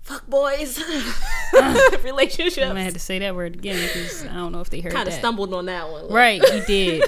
Fuck 0.07 0.25
boys, 0.27 0.81
relationships. 2.03 2.57
I'm 2.57 2.69
gonna 2.69 2.83
have 2.83 2.93
to 2.93 2.99
say 2.99 3.19
that 3.19 3.35
word 3.35 3.55
again 3.55 3.85
because 3.85 4.25
I 4.25 4.33
don't 4.33 4.53
know 4.53 4.61
if 4.61 4.69
they 4.69 4.79
heard 4.79 4.93
Kind 4.93 5.07
of 5.07 5.13
stumbled 5.13 5.53
on 5.53 5.65
that 5.65 5.89
one. 5.89 6.07
Right, 6.07 6.41
you 6.41 6.61
did. 6.67 7.03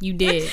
you 0.00 0.12
did. 0.12 0.50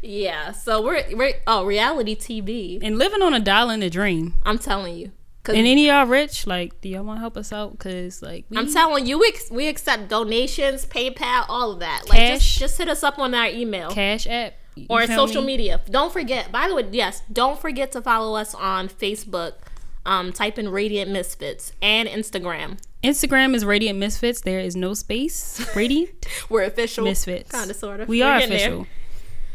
Yeah. 0.00 0.52
So 0.52 0.82
we're 0.82 1.04
we're 1.12 1.34
oh, 1.46 1.64
reality 1.64 2.16
TV. 2.16 2.78
And 2.82 2.98
living 2.98 3.20
on 3.20 3.34
a 3.34 3.40
dollar 3.40 3.74
and 3.74 3.82
a 3.82 3.90
dream. 3.90 4.34
I'm 4.44 4.58
telling 4.58 4.96
you. 4.96 5.12
And 5.48 5.66
any 5.66 5.88
of 5.88 5.96
y'all 5.96 6.06
rich, 6.06 6.46
like, 6.46 6.80
do 6.80 6.88
y'all 6.88 7.02
want 7.02 7.16
to 7.16 7.20
help 7.20 7.36
us 7.36 7.52
out? 7.52 7.76
Cause 7.78 8.22
like, 8.22 8.44
we, 8.50 8.56
I'm 8.56 8.72
telling 8.72 9.06
you, 9.06 9.18
we, 9.18 9.34
we 9.50 9.66
accept 9.66 10.08
donations, 10.08 10.86
PayPal, 10.86 11.46
all 11.48 11.72
of 11.72 11.80
that. 11.80 12.02
Like, 12.08 12.18
Cash. 12.18 12.38
just, 12.38 12.58
just 12.58 12.78
hit 12.78 12.88
us 12.88 13.02
up 13.02 13.18
on 13.18 13.34
our 13.34 13.48
email 13.48 13.90
Cash 13.90 14.28
App 14.28 14.52
or 14.88 15.06
social 15.06 15.40
me? 15.40 15.48
media. 15.48 15.80
Don't 15.90 16.12
forget, 16.12 16.52
by 16.52 16.68
the 16.68 16.76
way, 16.76 16.86
yes, 16.92 17.22
don't 17.32 17.58
forget 17.58 17.90
to 17.92 18.02
follow 18.02 18.36
us 18.36 18.54
on 18.54 18.88
Facebook. 18.88 19.54
Um, 20.06 20.32
type 20.32 20.58
in 20.58 20.70
Radiant 20.70 21.10
Misfits 21.10 21.72
and 21.82 22.08
Instagram. 22.08 22.78
Instagram 23.04 23.54
is 23.54 23.64
Radiant 23.64 23.98
Misfits. 23.98 24.40
There 24.40 24.60
is 24.60 24.74
no 24.74 24.94
space. 24.94 25.64
Radiant 25.76 26.26
We're 26.48 26.64
official. 26.64 27.04
Misfits. 27.04 27.50
Kind 27.50 27.70
of, 27.70 27.76
sort 27.76 28.00
of. 28.00 28.08
We 28.08 28.20
We're 28.20 28.26
are 28.26 28.40
getting 28.40 28.56
there. 28.56 28.68
official. 28.68 28.86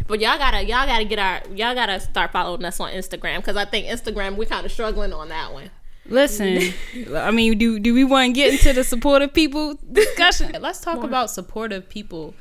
But 0.07 0.19
y'all 0.19 0.37
gotta, 0.37 0.63
y'all 0.63 0.85
gotta 0.85 1.05
get 1.05 1.17
our, 1.17 1.41
y'all 1.55 1.73
gotta 1.73 1.99
start 1.99 2.31
following 2.31 2.63
us 2.63 2.79
on 2.79 2.91
Instagram 2.91 3.37
because 3.37 3.57
I 3.57 3.65
think 3.65 3.87
Instagram 3.87 4.35
we're 4.35 4.45
kind 4.45 4.65
of 4.65 4.71
struggling 4.71 5.13
on 5.13 5.29
that 5.29 5.51
one. 5.51 5.71
Listen, 6.07 6.73
I 7.15 7.31
mean, 7.31 7.57
do 7.57 7.79
do 7.79 7.93
we 7.93 8.03
want 8.03 8.29
to 8.29 8.33
get 8.33 8.53
into 8.53 8.73
the 8.73 8.83
supportive 8.83 9.33
people 9.33 9.79
discussion? 9.91 10.55
Let's 10.61 10.79
talk 10.79 11.03
about 11.03 11.31
supportive 11.31 11.89
people, 11.89 12.35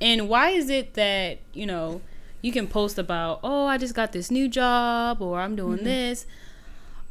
and 0.00 0.28
why 0.28 0.50
is 0.50 0.70
it 0.70 0.94
that 0.94 1.40
you 1.52 1.66
know 1.66 2.00
you 2.40 2.52
can 2.52 2.66
post 2.66 2.98
about, 2.98 3.40
oh, 3.42 3.66
I 3.66 3.76
just 3.76 3.94
got 3.94 4.12
this 4.12 4.30
new 4.30 4.48
job, 4.48 5.20
or 5.20 5.40
I'm 5.40 5.54
doing 5.56 5.84
this, 5.84 6.24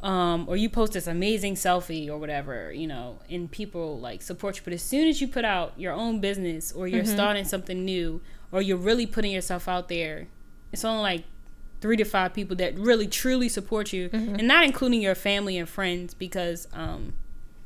um, 0.02 0.46
or 0.48 0.56
you 0.56 0.68
post 0.70 0.92
this 0.94 1.06
amazing 1.06 1.54
selfie 1.54 2.08
or 2.08 2.18
whatever, 2.18 2.72
you 2.72 2.86
know, 2.86 3.18
and 3.28 3.50
people 3.50 3.98
like 4.00 4.22
support 4.22 4.56
you. 4.56 4.62
But 4.64 4.72
as 4.72 4.82
soon 4.82 5.08
as 5.08 5.20
you 5.20 5.28
put 5.28 5.44
out 5.44 5.72
your 5.76 5.92
own 5.92 6.20
business, 6.20 6.72
or 6.72 6.88
you're 6.88 7.04
starting 7.04 7.44
something 7.44 7.84
new, 7.84 8.20
or 8.52 8.62
you're 8.62 8.76
really 8.78 9.06
putting 9.06 9.32
yourself 9.32 9.68
out 9.68 9.88
there, 9.88 10.26
it's 10.72 10.84
only 10.84 11.02
like 11.02 11.24
three 11.80 11.96
to 11.96 12.04
five 12.04 12.32
people 12.34 12.56
that 12.56 12.78
really 12.78 13.06
truly 13.06 13.48
support 13.48 13.92
you. 13.92 14.08
And 14.12 14.48
not 14.48 14.64
including 14.64 15.02
your 15.02 15.14
family 15.14 15.56
and 15.58 15.68
friends 15.68 16.14
because 16.14 16.66
um 16.72 17.14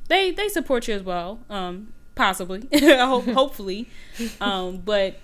they 0.09 0.31
they 0.31 0.49
support 0.49 0.87
you 0.89 0.95
as 0.95 1.03
well 1.03 1.41
um 1.51 1.93
possibly 2.15 2.69
hopefully. 2.73 3.89
Um 4.41 4.79
but 4.79 5.17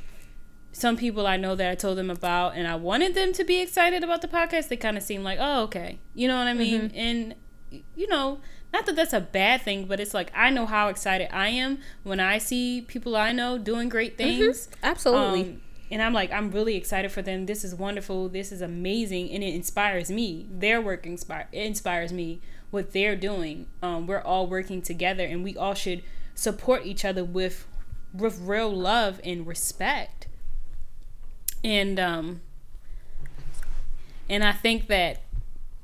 some 0.72 0.96
people 0.96 1.26
I 1.26 1.36
know 1.36 1.54
that 1.54 1.70
I 1.70 1.74
told 1.74 1.98
them 1.98 2.10
about 2.10 2.54
and 2.54 2.66
I 2.66 2.76
wanted 2.76 3.14
them 3.14 3.32
to 3.34 3.44
be 3.44 3.60
excited 3.60 4.04
about 4.04 4.22
the 4.22 4.28
podcast 4.28 4.68
they 4.68 4.76
kind 4.76 4.96
of 4.96 5.02
seem 5.02 5.22
like 5.22 5.38
oh 5.40 5.62
okay 5.64 5.98
you 6.14 6.28
know 6.28 6.38
what 6.38 6.46
I 6.46 6.54
mean 6.54 6.92
and 6.94 7.34
you 7.70 8.06
know 8.06 8.40
not 8.72 8.86
that 8.86 8.96
that's 8.96 9.12
a 9.12 9.20
bad 9.20 9.62
thing 9.62 9.86
but 9.86 10.00
it's 10.00 10.14
like 10.14 10.30
I 10.34 10.50
know 10.50 10.66
how 10.66 10.88
excited 10.88 11.28
I 11.34 11.48
am 11.48 11.78
when 12.02 12.20
I 12.20 12.38
see 12.38 12.82
people 12.82 13.16
I 13.16 13.32
know 13.32 13.58
doing 13.58 13.88
great 13.88 14.16
things 14.16 14.68
Absolutely. 14.82 15.40
um, 15.42 15.60
and 15.90 16.00
I'm 16.00 16.12
like, 16.12 16.30
I'm 16.30 16.50
really 16.50 16.76
excited 16.76 17.10
for 17.10 17.20
them. 17.20 17.46
This 17.46 17.64
is 17.64 17.74
wonderful. 17.74 18.28
This 18.28 18.52
is 18.52 18.62
amazing, 18.62 19.30
and 19.32 19.42
it 19.42 19.54
inspires 19.54 20.10
me. 20.10 20.46
Their 20.50 20.80
work 20.80 21.04
inspire 21.04 21.48
inspires 21.52 22.12
me. 22.12 22.40
What 22.70 22.92
they're 22.92 23.16
doing, 23.16 23.66
um, 23.82 24.06
we're 24.06 24.20
all 24.20 24.46
working 24.46 24.82
together, 24.82 25.24
and 25.24 25.42
we 25.42 25.56
all 25.56 25.74
should 25.74 26.04
support 26.34 26.86
each 26.86 27.04
other 27.04 27.24
with 27.24 27.66
with 28.14 28.38
real 28.40 28.72
love 28.72 29.20
and 29.24 29.46
respect. 29.46 30.28
And 31.62 31.98
um, 32.00 32.40
and 34.28 34.44
I 34.44 34.52
think 34.52 34.86
that 34.88 35.22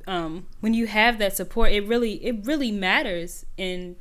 um, 0.07 0.47
when 0.61 0.73
you 0.75 0.87
have 0.87 1.19
that 1.19 1.37
support, 1.37 1.73
it 1.73 1.87
really 1.87 2.25
it 2.25 2.45
really 2.47 2.71
matters, 2.71 3.45
and 3.59 3.97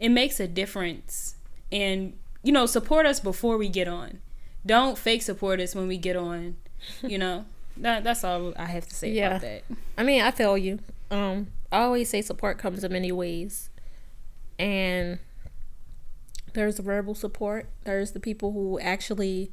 it 0.00 0.08
makes 0.08 0.40
a 0.40 0.48
difference. 0.48 1.36
And 1.70 2.16
you 2.42 2.52
know, 2.52 2.66
support 2.66 3.06
us 3.06 3.20
before 3.20 3.56
we 3.56 3.68
get 3.68 3.88
on. 3.88 4.20
Don't 4.64 4.98
fake 4.98 5.22
support 5.22 5.60
us 5.60 5.74
when 5.74 5.88
we 5.88 5.96
get 5.98 6.16
on. 6.16 6.56
You 7.02 7.18
know, 7.18 7.46
that 7.78 8.04
that's 8.04 8.22
all 8.22 8.52
I 8.56 8.66
have 8.66 8.86
to 8.86 8.94
say 8.94 9.10
Yeah. 9.12 9.28
about 9.28 9.40
that. 9.40 9.62
I 9.98 10.02
mean, 10.04 10.22
I 10.22 10.30
feel 10.30 10.56
you. 10.58 10.78
Um, 11.10 11.48
I 11.72 11.78
always 11.80 12.08
say 12.10 12.20
support 12.22 12.58
comes 12.58 12.84
in 12.84 12.92
many 12.92 13.10
ways, 13.10 13.70
and 14.58 15.18
there's 16.52 16.78
verbal 16.78 17.14
support. 17.14 17.66
There's 17.84 18.12
the 18.12 18.20
people 18.20 18.52
who 18.52 18.78
actually 18.78 19.52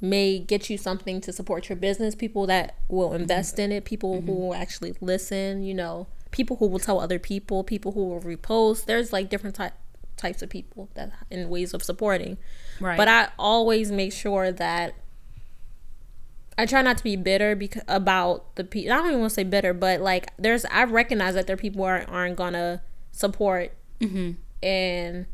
may 0.00 0.38
get 0.38 0.70
you 0.70 0.78
something 0.78 1.20
to 1.22 1.32
support 1.32 1.68
your 1.68 1.76
business. 1.76 2.14
People 2.14 2.46
that 2.46 2.76
will 2.88 3.14
invest 3.14 3.58
in 3.58 3.72
it. 3.72 3.84
People 3.84 4.20
who 4.20 4.32
will 4.32 4.54
actually 4.54 4.94
listen. 5.00 5.62
You 5.62 5.74
know, 5.74 6.06
people 6.30 6.56
who 6.56 6.66
will 6.66 6.78
tell 6.78 7.00
other 7.00 7.18
people. 7.18 7.64
People 7.64 7.92
who 7.92 8.04
will 8.04 8.20
repost. 8.20 8.84
There's 8.86 9.12
like 9.12 9.28
different 9.28 9.56
type 9.56 9.74
types 10.16 10.42
of 10.42 10.50
people 10.50 10.88
that 10.94 11.12
in 11.30 11.48
ways 11.48 11.72
of 11.72 11.82
supporting. 11.82 12.38
Right. 12.80 12.96
But 12.96 13.08
I 13.08 13.28
always 13.38 13.90
make 13.90 14.12
sure 14.12 14.52
that 14.52 14.94
I 16.58 16.66
try 16.66 16.82
not 16.82 16.98
to 16.98 17.04
be 17.04 17.14
bitter 17.14 17.54
because 17.54 17.84
about 17.86 18.56
the 18.56 18.64
people. 18.64 18.92
I 18.92 18.96
don't 18.96 19.06
even 19.06 19.20
want 19.20 19.30
to 19.30 19.34
say 19.34 19.44
bitter, 19.44 19.72
but 19.72 20.00
like 20.00 20.32
there's 20.36 20.64
I 20.66 20.84
recognize 20.84 21.34
that 21.34 21.46
there 21.46 21.54
are 21.54 21.58
people 21.58 21.82
who 21.82 21.86
aren't, 21.86 22.08
aren't 22.08 22.36
gonna 22.36 22.82
support 23.12 23.72
mm-hmm. 24.00 24.32
and 24.62 25.26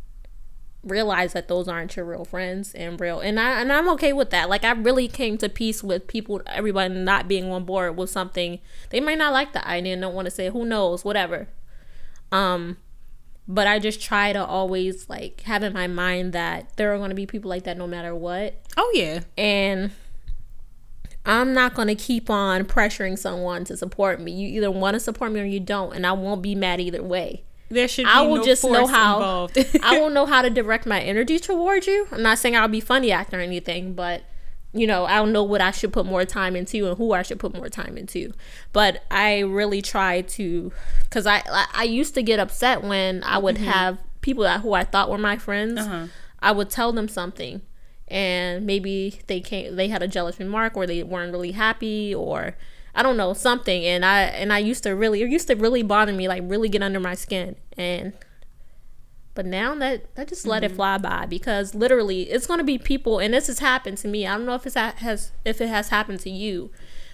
realize 0.84 1.32
that 1.32 1.48
those 1.48 1.68
aren't 1.68 1.96
your 1.96 2.04
real 2.04 2.24
friends 2.24 2.74
and 2.74 3.00
real 3.00 3.20
and 3.20 3.40
I 3.40 3.60
and 3.60 3.72
I'm 3.72 3.88
okay 3.90 4.12
with 4.12 4.30
that. 4.30 4.48
Like 4.48 4.64
I 4.64 4.72
really 4.72 5.08
came 5.08 5.38
to 5.38 5.48
peace 5.48 5.82
with 5.82 6.06
people 6.06 6.42
everybody 6.46 6.94
not 6.94 7.28
being 7.28 7.50
on 7.50 7.64
board 7.64 7.96
with 7.96 8.10
something. 8.10 8.60
They 8.90 9.00
might 9.00 9.18
not 9.18 9.32
like 9.32 9.52
the 9.52 9.66
idea 9.66 9.94
and 9.94 10.02
don't 10.02 10.14
want 10.14 10.26
to 10.26 10.30
say 10.30 10.50
who 10.50 10.64
knows, 10.64 11.04
whatever. 11.04 11.48
Um 12.32 12.78
but 13.46 13.66
I 13.66 13.78
just 13.78 14.00
try 14.00 14.32
to 14.32 14.44
always 14.44 15.08
like 15.08 15.42
have 15.42 15.62
in 15.62 15.72
my 15.72 15.86
mind 15.86 16.32
that 16.32 16.76
there 16.76 16.94
are 16.94 16.98
going 16.98 17.10
to 17.10 17.14
be 17.14 17.26
people 17.26 17.50
like 17.50 17.64
that 17.64 17.76
no 17.76 17.86
matter 17.86 18.14
what. 18.14 18.60
Oh 18.76 18.90
yeah. 18.94 19.20
And 19.36 19.90
I'm 21.26 21.52
not 21.54 21.74
going 21.74 21.88
to 21.88 21.94
keep 21.94 22.28
on 22.28 22.64
pressuring 22.64 23.18
someone 23.18 23.64
to 23.64 23.76
support 23.76 24.20
me. 24.20 24.32
You 24.32 24.48
either 24.48 24.70
want 24.70 24.94
to 24.94 25.00
support 25.00 25.32
me 25.32 25.40
or 25.40 25.44
you 25.44 25.60
don't, 25.60 25.94
and 25.94 26.06
I 26.06 26.12
won't 26.12 26.42
be 26.42 26.54
mad 26.54 26.80
either 26.80 27.02
way. 27.02 27.44
There 27.74 27.88
should 27.88 28.06
I 28.06 28.22
will 28.22 28.36
no 28.36 28.44
just 28.44 28.64
know 28.64 28.86
how 28.86 29.48
I 29.82 29.98
will 29.98 30.10
know 30.16 30.26
how 30.26 30.42
to 30.42 30.50
direct 30.50 30.86
my 30.86 31.00
energy 31.00 31.38
towards 31.38 31.86
you. 31.86 32.06
I'm 32.12 32.22
not 32.22 32.38
saying 32.38 32.56
I'll 32.56 32.68
be 32.68 32.80
funny 32.80 33.10
actor 33.10 33.38
or 33.38 33.42
anything, 33.42 33.94
but 33.94 34.22
you 34.72 34.88
know, 34.88 35.04
I 35.04 35.16
don't 35.16 35.32
know 35.32 35.44
what 35.44 35.60
I 35.60 35.70
should 35.70 35.92
put 35.92 36.04
more 36.04 36.24
time 36.24 36.56
into 36.56 36.88
and 36.88 36.98
who 36.98 37.12
I 37.12 37.22
should 37.22 37.38
put 37.38 37.54
more 37.54 37.68
time 37.68 37.96
into. 37.96 38.32
But 38.72 39.04
I 39.10 39.40
really 39.40 39.80
try 39.80 40.22
to, 40.22 40.72
because 41.02 41.26
I 41.26 41.42
I 41.72 41.84
used 41.84 42.14
to 42.14 42.22
get 42.22 42.40
upset 42.40 42.82
when 42.82 43.22
I 43.22 43.38
would 43.38 43.56
mm-hmm. 43.56 43.64
have 43.64 43.98
people 44.20 44.42
that 44.44 44.62
who 44.62 44.72
I 44.72 44.84
thought 44.84 45.10
were 45.10 45.18
my 45.18 45.36
friends. 45.36 45.80
Uh-huh. 45.80 46.06
I 46.40 46.52
would 46.52 46.70
tell 46.70 46.92
them 46.92 47.08
something, 47.08 47.62
and 48.08 48.66
maybe 48.66 49.20
they 49.28 49.40
came 49.40 49.76
they 49.76 49.88
had 49.88 50.02
a 50.02 50.08
jealous 50.08 50.38
remark 50.38 50.76
or 50.76 50.86
they 50.86 51.02
weren't 51.02 51.32
really 51.32 51.52
happy 51.52 52.14
or 52.14 52.56
I 52.94 53.02
don't 53.02 53.16
know 53.16 53.34
something. 53.34 53.84
And 53.84 54.04
I 54.04 54.22
and 54.22 54.52
I 54.52 54.58
used 54.58 54.82
to 54.84 54.90
really 54.90 55.22
it 55.22 55.28
used 55.28 55.48
to 55.48 55.54
really 55.54 55.82
bother 55.82 56.12
me 56.12 56.28
like 56.28 56.42
really 56.46 56.68
get 56.68 56.82
under 56.82 57.00
my 57.00 57.14
skin. 57.14 57.56
And 57.76 58.12
but 59.34 59.46
now 59.46 59.74
that 59.74 60.14
that 60.14 60.28
just 60.28 60.42
mm-hmm. 60.42 60.50
let 60.50 60.64
it 60.64 60.68
mm-hmm. 60.68 60.76
fly 60.76 60.98
by 60.98 61.26
because 61.26 61.74
literally 61.74 62.22
it's 62.22 62.46
going 62.46 62.58
to 62.58 62.64
be 62.64 62.78
people 62.78 63.18
and 63.18 63.34
this 63.34 63.48
has 63.48 63.58
happened 63.58 63.98
to 63.98 64.08
me. 64.08 64.26
I 64.26 64.36
don't 64.36 64.46
know 64.46 64.54
if 64.54 64.66
it's 64.66 64.76
has 64.76 65.32
if 65.44 65.60
it 65.60 65.68
has 65.68 65.88
happened 65.88 66.20
to 66.20 66.30
you. 66.30 66.70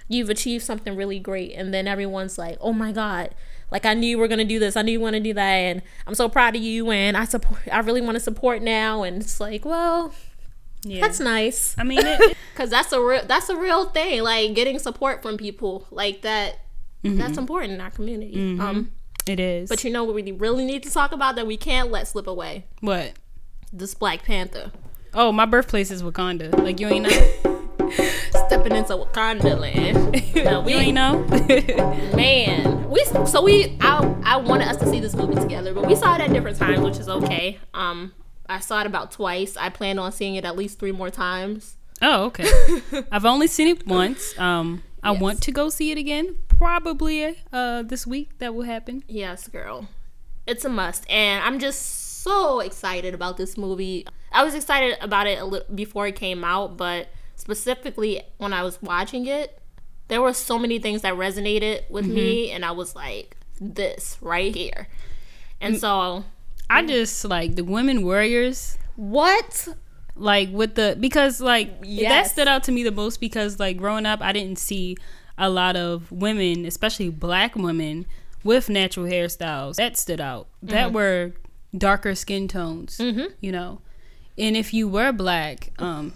You've 0.09 0.31
achieved 0.31 0.65
something 0.65 0.97
really 0.97 1.21
great 1.21 1.53
and 1.53 1.73
then 1.73 1.87
everyone's 1.87 2.37
like 2.37 2.59
oh 2.61 2.73
my 2.73 2.93
god 2.93 3.35
like 3.71 3.87
I 3.87 3.95
knew 3.95 4.09
you 4.09 4.19
were 4.19 4.29
gonna 4.29 4.45
do 4.45 4.59
this. 4.59 4.77
I 4.77 4.83
knew 4.83 4.93
you 4.93 5.01
want 5.01 5.15
to 5.15 5.21
do 5.21 5.33
that 5.35 5.43
and 5.43 5.83
I'm 6.07 6.15
so 6.15 6.29
proud 6.29 6.57
of 6.57 6.63
you 6.63 6.91
and 6.91 7.17
I 7.17 7.25
support 7.25 7.61
I 7.73 7.79
really 7.81 8.01
want 8.01 8.17
to 8.17 8.21
support 8.21 8.63
now. 8.63 9.03
And 9.03 9.23
it's 9.23 9.41
like 9.41 9.65
well 9.65 10.13
yeah. 10.83 11.01
That's 11.01 11.21
nice. 11.21 11.75
I 11.79 11.85
mean, 11.85 12.03
because 12.53 12.71
that's 12.71 12.93
a 12.93 13.01
real 13.01 13.25
that's 13.27 13.49
a 13.49 13.57
real 13.57 13.87
thing. 13.87 14.23
Like 14.23 14.55
getting 14.55 14.79
support 14.79 15.23
from 15.23 15.37
people 15.37 15.87
like 15.91 16.23
that. 16.23 16.61
Mm-hmm. 17.05 17.19
That's 17.19 17.39
important 17.39 17.73
in 17.73 17.81
our 17.81 17.91
community. 17.91 18.37
Mm-hmm. 18.37 18.61
Um, 18.61 18.93
it 19.27 19.41
is. 19.41 19.69
But 19.69 19.85
you 19.85 19.91
know 19.91 20.05
what 20.05 20.15
we 20.15 20.33
really 20.33 20.65
need 20.65 20.83
to 20.85 20.91
talk 20.91 21.13
about 21.13 21.37
that 21.37 21.47
we 21.47 21.57
can't 21.57 21.91
let 21.91 22.09
slip 22.09 22.27
away. 22.27 22.67
What? 22.81 23.13
This 23.73 23.95
Black 23.95 24.25
Panther. 24.25 24.73
Oh, 25.15 25.33
my 25.33 25.47
birthplace 25.47 25.91
is 25.91 26.03
Wakanda. 26.03 26.57
Like 26.59 26.81
you 26.81 26.89
ain't 26.89 27.05
know. 27.05 27.57
Stepping 28.47 28.75
into 28.75 28.95
Wakanda 28.95 29.59
land. 29.59 30.35
no, 30.45 30.61
we 30.61 30.73
you 30.73 30.79
ain't 30.79 30.95
know. 30.95 31.25
man, 32.17 32.89
we 32.89 33.05
so 33.27 33.43
we 33.43 33.77
I 33.81 34.15
I 34.25 34.37
wanted 34.37 34.69
us 34.69 34.77
to 34.79 34.87
see 34.89 35.01
this 35.01 35.15
movie 35.15 35.35
together, 35.35 35.75
but 35.75 35.87
we 35.87 35.95
saw 35.95 36.15
it 36.15 36.21
at 36.21 36.33
different 36.33 36.57
times, 36.57 36.81
which 36.81 36.99
is 36.99 37.09
okay. 37.09 37.59
Um, 37.75 38.13
I 38.51 38.59
saw 38.59 38.81
it 38.81 38.87
about 38.87 39.13
twice. 39.13 39.57
I 39.57 39.69
plan 39.69 39.99
on 39.99 40.11
seeing 40.11 40.35
it 40.35 40.45
at 40.45 40.57
least 40.57 40.79
three 40.79 40.93
more 40.93 41.09
times. 41.09 41.77
Oh, 42.03 42.25
okay. 42.25 42.49
I've 43.13 43.25
only 43.25 43.47
seen 43.47 43.69
it 43.69 43.87
once. 43.87 44.37
Um, 44.39 44.83
I 45.03 45.13
yes. 45.13 45.21
want 45.21 45.43
to 45.43 45.53
go 45.53 45.69
see 45.69 45.93
it 45.93 45.99
again. 45.99 46.37
Probably 46.49 47.39
uh 47.53 47.83
this 47.83 48.07
week 48.07 48.39
that 48.39 48.55
will 48.55 48.65
happen. 48.65 49.05
Yes, 49.07 49.49
girl. 49.49 49.89
It's 50.47 50.65
a 50.65 50.69
must, 50.69 51.09
and 51.09 51.45
I'm 51.45 51.59
just 51.59 52.23
so 52.23 52.61
excited 52.61 53.15
about 53.15 53.37
this 53.37 53.57
movie. 53.57 54.07
I 54.33 54.45
was 54.45 54.55
excited 54.55 54.99
about 55.01 55.27
it 55.27 55.39
a 55.39 55.45
little 55.45 55.73
before 55.75 56.07
it 56.07 56.17
came 56.17 56.45
out, 56.45 56.77
but 56.77 57.09
specifically 57.37 58.23
when 58.39 58.53
I 58.53 58.63
was 58.63 58.83
watching 58.83 59.27
it, 59.27 59.61
there 60.09 60.21
were 60.21 60.33
so 60.33 60.59
many 60.59 60.79
things 60.79 61.03
that 61.03 61.15
resonated 61.15 61.89
with 61.89 62.05
mm-hmm. 62.05 62.15
me, 62.15 62.51
and 62.51 62.65
I 62.65 62.73
was 62.73 62.97
like, 62.97 63.37
"This 63.61 64.19
right 64.21 64.55
here." 64.55 64.89
And 65.61 65.79
so 65.79 66.25
I 66.71 66.87
just 66.87 67.25
like 67.25 67.57
the 67.57 67.65
women 67.65 68.03
warriors. 68.05 68.79
What? 68.97 69.69
Like 70.15 70.51
with 70.53 70.75
the 70.75 70.97
because 70.99 71.41
like 71.41 71.71
yes. 71.83 72.11
that 72.11 72.33
stood 72.33 72.49
out 72.49 72.65
to 72.65 72.73
me 72.73 72.83
the 72.83 72.93
most 72.93 73.21
because 73.21 73.59
like 73.59 73.77
growing 73.77 74.07
up 74.07 74.21
I 74.21 74.33
didn't 74.33 74.59
see 74.59 74.97
a 75.37 75.49
lot 75.49 75.75
of 75.75 76.13
women, 76.13 76.67
especially 76.67 77.09
black 77.09 77.57
women, 77.57 78.07
with 78.45 78.69
natural 78.69 79.07
hairstyles. 79.07 79.77
That 79.77 79.97
stood 79.97 80.21
out. 80.21 80.47
Mm-hmm. 80.63 80.75
That 80.75 80.93
were 80.93 81.33
darker 81.77 82.15
skin 82.15 82.47
tones. 82.47 82.99
Mm-hmm. 82.99 83.33
You 83.41 83.53
know, 83.53 83.81
and 84.39 84.57
if 84.57 84.73
you 84.75 84.87
were 84.87 85.13
black, 85.13 85.73
um, 85.79 86.13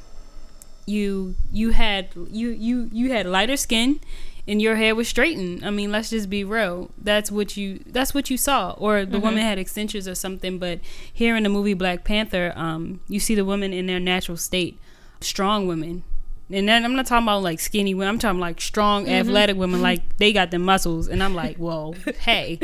you 0.86 1.34
you 1.50 1.70
had 1.70 2.08
you 2.30 2.50
you 2.50 2.90
you 2.92 3.10
had 3.12 3.26
lighter 3.26 3.56
skin 3.56 4.00
and 4.46 4.60
your 4.60 4.76
hair 4.76 4.94
was 4.94 5.08
straightened. 5.08 5.64
I 5.64 5.70
mean, 5.70 5.90
let's 5.90 6.10
just 6.10 6.28
be 6.28 6.44
real. 6.44 6.90
That's 6.98 7.30
what 7.30 7.56
you 7.56 7.80
that's 7.86 8.12
what 8.12 8.30
you 8.30 8.36
saw. 8.36 8.72
Or 8.72 9.04
the 9.04 9.16
mm-hmm. 9.16 9.24
woman 9.24 9.42
had 9.42 9.58
extensions 9.58 10.06
or 10.06 10.14
something. 10.14 10.58
But 10.58 10.80
here 11.12 11.36
in 11.36 11.44
the 11.44 11.48
movie 11.48 11.74
Black 11.74 12.04
Panther, 12.04 12.52
um, 12.54 13.00
you 13.08 13.20
see 13.20 13.34
the 13.34 13.44
women 13.44 13.72
in 13.72 13.86
their 13.86 14.00
natural 14.00 14.36
state, 14.36 14.78
strong 15.20 15.66
women. 15.66 16.04
And 16.50 16.68
then 16.68 16.84
I'm 16.84 16.94
not 16.94 17.06
talking 17.06 17.24
about 17.24 17.42
like 17.42 17.58
skinny 17.58 17.94
women. 17.94 18.08
I'm 18.08 18.18
talking 18.18 18.40
like 18.40 18.60
strong, 18.60 19.04
mm-hmm. 19.04 19.14
athletic 19.14 19.56
women. 19.56 19.80
Like 19.80 20.18
they 20.18 20.32
got 20.32 20.50
the 20.50 20.58
muscles, 20.58 21.08
and 21.08 21.22
I'm 21.22 21.34
like, 21.34 21.56
well, 21.58 21.94
hey, 22.20 22.58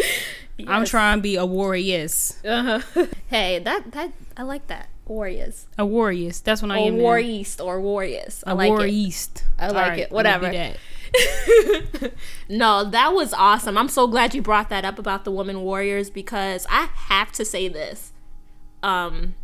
yes. 0.58 0.68
I'm 0.68 0.84
trying 0.84 1.18
to 1.18 1.22
be 1.22 1.36
a 1.36 1.46
warrior. 1.46 2.06
Uh-huh. 2.44 2.80
hey, 3.28 3.58
that 3.58 3.92
that 3.92 4.12
I 4.36 4.42
like 4.42 4.66
that. 4.66 4.90
Warriors. 5.06 5.66
A 5.76 5.84
warriors. 5.84 6.40
That's 6.40 6.62
what 6.62 6.70
I 6.70 6.78
am. 6.78 6.98
War 6.98 7.18
East 7.18 7.60
or 7.60 7.80
warriors. 7.80 8.44
I 8.46 8.52
a 8.52 8.54
like 8.54 8.68
war 8.68 8.84
it. 8.84 8.92
East. 8.92 9.44
I 9.58 9.68
like 9.68 9.88
right, 9.88 9.98
it. 10.00 10.12
Whatever. 10.12 10.52
no, 12.48 12.88
that 12.90 13.12
was 13.12 13.32
awesome. 13.34 13.76
I'm 13.76 13.88
so 13.88 14.06
glad 14.06 14.34
you 14.34 14.42
brought 14.42 14.68
that 14.70 14.84
up 14.84 14.98
about 14.98 15.24
the 15.24 15.30
women 15.30 15.62
warriors 15.62 16.10
because 16.10 16.66
I 16.70 16.88
have 16.94 17.32
to 17.32 17.44
say 17.44 17.68
this. 17.68 18.12
Um 18.82 19.34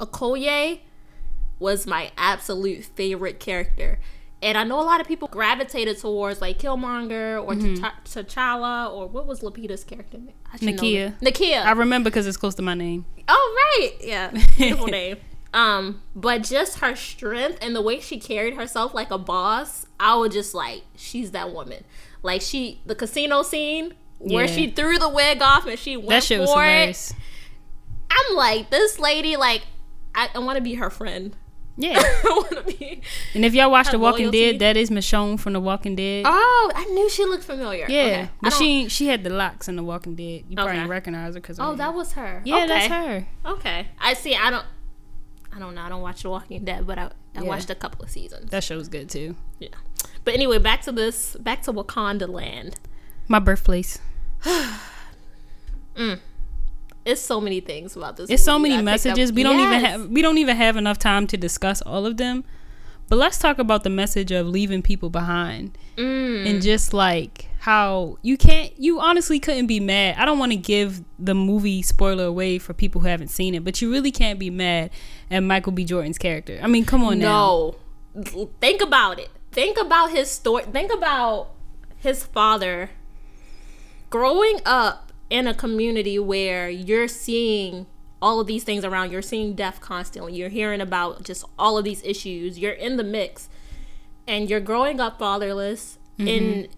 Okoye 0.00 0.80
was 1.58 1.86
my 1.86 2.12
absolute 2.16 2.84
favorite 2.84 3.40
character. 3.40 3.98
And 4.40 4.56
I 4.56 4.62
know 4.62 4.80
a 4.80 4.82
lot 4.82 5.00
of 5.00 5.08
people 5.08 5.26
gravitated 5.26 5.98
towards 5.98 6.40
like 6.40 6.60
Killmonger 6.60 7.42
or 7.42 7.54
mm-hmm. 7.54 7.84
T'Challa 8.04 8.92
or 8.92 9.08
what 9.08 9.26
was 9.26 9.40
Lupita's 9.40 9.82
character 9.82 10.18
name? 10.18 10.34
Nakia. 10.56 11.18
Nakia. 11.20 11.64
I 11.64 11.72
remember 11.72 12.08
because 12.08 12.26
it's 12.26 12.36
close 12.36 12.54
to 12.56 12.62
my 12.62 12.74
name. 12.74 13.04
Oh 13.26 13.78
right, 13.80 13.92
yeah, 14.00 14.30
beautiful 14.56 14.86
name. 14.86 15.16
Um, 15.58 16.02
but 16.14 16.44
just 16.44 16.78
her 16.78 16.94
strength 16.94 17.58
and 17.60 17.74
the 17.74 17.82
way 17.82 17.98
she 17.98 18.20
carried 18.20 18.54
herself 18.54 18.94
like 18.94 19.10
a 19.10 19.18
boss, 19.18 19.86
I 19.98 20.14
was 20.14 20.32
just 20.32 20.54
like, 20.54 20.84
she's 20.94 21.32
that 21.32 21.52
woman. 21.52 21.82
Like 22.22 22.42
she, 22.42 22.80
the 22.86 22.94
casino 22.94 23.42
scene 23.42 23.94
where 24.18 24.44
yeah. 24.44 24.52
she 24.52 24.70
threw 24.70 25.00
the 25.00 25.08
wig 25.08 25.42
off 25.42 25.66
and 25.66 25.76
she 25.76 25.96
went 25.96 26.10
that 26.10 26.22
shit 26.22 26.46
for 26.46 26.64
it. 26.64 27.12
I'm 28.08 28.36
like, 28.36 28.70
this 28.70 29.00
lady, 29.00 29.36
like, 29.36 29.62
I, 30.14 30.28
I 30.32 30.38
want 30.38 30.58
to 30.58 30.62
be 30.62 30.74
her 30.74 30.90
friend. 30.90 31.34
Yeah. 31.76 32.00
and 33.34 33.44
if 33.44 33.52
y'all 33.52 33.70
watch 33.72 33.90
The 33.90 33.98
Walking 33.98 34.26
loyalty. 34.26 34.52
Dead, 34.52 34.58
that 34.60 34.76
is 34.76 34.90
Michonne 34.90 35.40
from 35.40 35.54
The 35.54 35.60
Walking 35.60 35.96
Dead. 35.96 36.24
Oh, 36.24 36.72
I 36.74 36.84
knew 36.84 37.10
she 37.10 37.24
looked 37.24 37.44
familiar. 37.44 37.86
Yeah, 37.88 38.02
okay. 38.02 38.30
but 38.42 38.52
she 38.52 38.88
she 38.88 39.06
had 39.06 39.22
the 39.22 39.30
locks 39.30 39.68
in 39.68 39.76
The 39.76 39.84
Walking 39.84 40.16
Dead. 40.16 40.44
You 40.48 40.56
probably 40.56 40.86
recognize 40.86 41.34
her 41.34 41.40
because. 41.40 41.60
Oh, 41.60 41.76
that 41.76 41.94
was 41.94 42.12
her. 42.14 42.42
Yeah, 42.44 42.56
okay. 42.56 42.66
that's 42.66 42.88
her. 42.88 43.28
Okay, 43.46 43.86
I 44.00 44.14
see. 44.14 44.34
I 44.34 44.50
don't. 44.50 44.66
I 45.54 45.58
don't 45.58 45.74
know. 45.74 45.82
I 45.82 45.88
don't 45.88 46.02
watch 46.02 46.22
The 46.22 46.30
Walking 46.30 46.64
Dead, 46.64 46.86
but 46.86 46.98
I, 46.98 47.04
I 47.04 47.10
yeah. 47.34 47.42
watched 47.42 47.70
a 47.70 47.74
couple 47.74 48.04
of 48.04 48.10
seasons. 48.10 48.50
That 48.50 48.64
show's 48.64 48.88
good 48.88 49.08
too. 49.08 49.36
Yeah. 49.58 49.68
But 50.24 50.34
anyway, 50.34 50.58
back 50.58 50.82
to 50.82 50.92
this. 50.92 51.36
Back 51.36 51.62
to 51.62 51.72
Wakanda 51.72 52.28
land. 52.28 52.78
My 53.28 53.38
birthplace. 53.38 53.98
mm 55.94 56.20
it's 57.08 57.22
so 57.22 57.40
many 57.40 57.60
things 57.60 57.96
about 57.96 58.18
this. 58.18 58.28
It's 58.28 58.42
so 58.42 58.58
many 58.58 58.82
messages. 58.82 59.32
We 59.32 59.42
don't 59.42 59.58
even 59.58 59.80
have 59.80 60.08
we 60.08 60.20
don't 60.20 60.36
even 60.36 60.56
have 60.56 60.76
enough 60.76 60.98
time 60.98 61.26
to 61.28 61.38
discuss 61.38 61.80
all 61.82 62.04
of 62.04 62.18
them. 62.18 62.44
But 63.08 63.16
let's 63.16 63.38
talk 63.38 63.58
about 63.58 63.82
the 63.82 63.90
message 63.90 64.30
of 64.30 64.46
leaving 64.46 64.82
people 64.82 65.08
behind 65.08 65.78
mm. 65.96 66.46
and 66.46 66.60
just 66.60 66.92
like 66.92 67.47
how 67.60 68.18
you 68.22 68.36
can't 68.36 68.72
you 68.78 69.00
honestly 69.00 69.40
couldn't 69.40 69.66
be 69.66 69.80
mad. 69.80 70.16
I 70.16 70.24
don't 70.24 70.38
want 70.38 70.52
to 70.52 70.56
give 70.56 71.02
the 71.18 71.34
movie 71.34 71.82
spoiler 71.82 72.24
away 72.24 72.58
for 72.58 72.72
people 72.72 73.00
who 73.00 73.08
haven't 73.08 73.28
seen 73.28 73.54
it, 73.54 73.64
but 73.64 73.82
you 73.82 73.90
really 73.90 74.12
can't 74.12 74.38
be 74.38 74.50
mad 74.50 74.90
at 75.30 75.40
Michael 75.40 75.72
B. 75.72 75.84
Jordan's 75.84 76.18
character. 76.18 76.58
I 76.62 76.68
mean, 76.68 76.84
come 76.84 77.02
on 77.02 77.18
no. 77.18 77.76
now. 78.14 78.22
No. 78.34 78.50
Think 78.60 78.80
about 78.80 79.18
it. 79.18 79.30
Think 79.50 79.78
about 79.78 80.10
his 80.10 80.30
story. 80.30 80.64
Think 80.64 80.92
about 80.92 81.50
his 81.96 82.24
father 82.24 82.90
growing 84.10 84.60
up 84.64 85.12
in 85.30 85.46
a 85.46 85.54
community 85.54 86.18
where 86.18 86.70
you're 86.70 87.08
seeing 87.08 87.86
all 88.20 88.40
of 88.40 88.46
these 88.46 88.64
things 88.64 88.84
around 88.84 89.12
you're 89.12 89.22
seeing 89.22 89.54
death 89.54 89.80
constantly 89.80 90.34
you're 90.34 90.48
hearing 90.48 90.80
about 90.80 91.22
just 91.22 91.44
all 91.58 91.78
of 91.78 91.84
these 91.84 92.02
issues 92.02 92.58
you're 92.58 92.72
in 92.72 92.96
the 92.96 93.04
mix 93.04 93.48
and 94.26 94.50
you're 94.50 94.60
growing 94.60 94.98
up 94.98 95.18
fatherless 95.18 95.98
mm-hmm. 96.18 96.28
and 96.28 96.68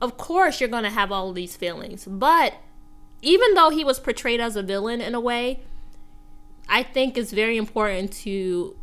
of 0.00 0.16
course 0.16 0.60
you're 0.60 0.68
going 0.68 0.84
to 0.84 0.90
have 0.90 1.10
all 1.10 1.32
these 1.32 1.56
feelings 1.56 2.06
but 2.06 2.54
even 3.22 3.54
though 3.54 3.70
he 3.70 3.84
was 3.84 3.98
portrayed 3.98 4.40
as 4.40 4.56
a 4.56 4.62
villain 4.62 5.00
in 5.00 5.14
a 5.14 5.20
way, 5.20 5.60
I 6.68 6.82
think 6.82 7.16
it's 7.16 7.32
very 7.32 7.56
important 7.56 8.12
to 8.24 8.76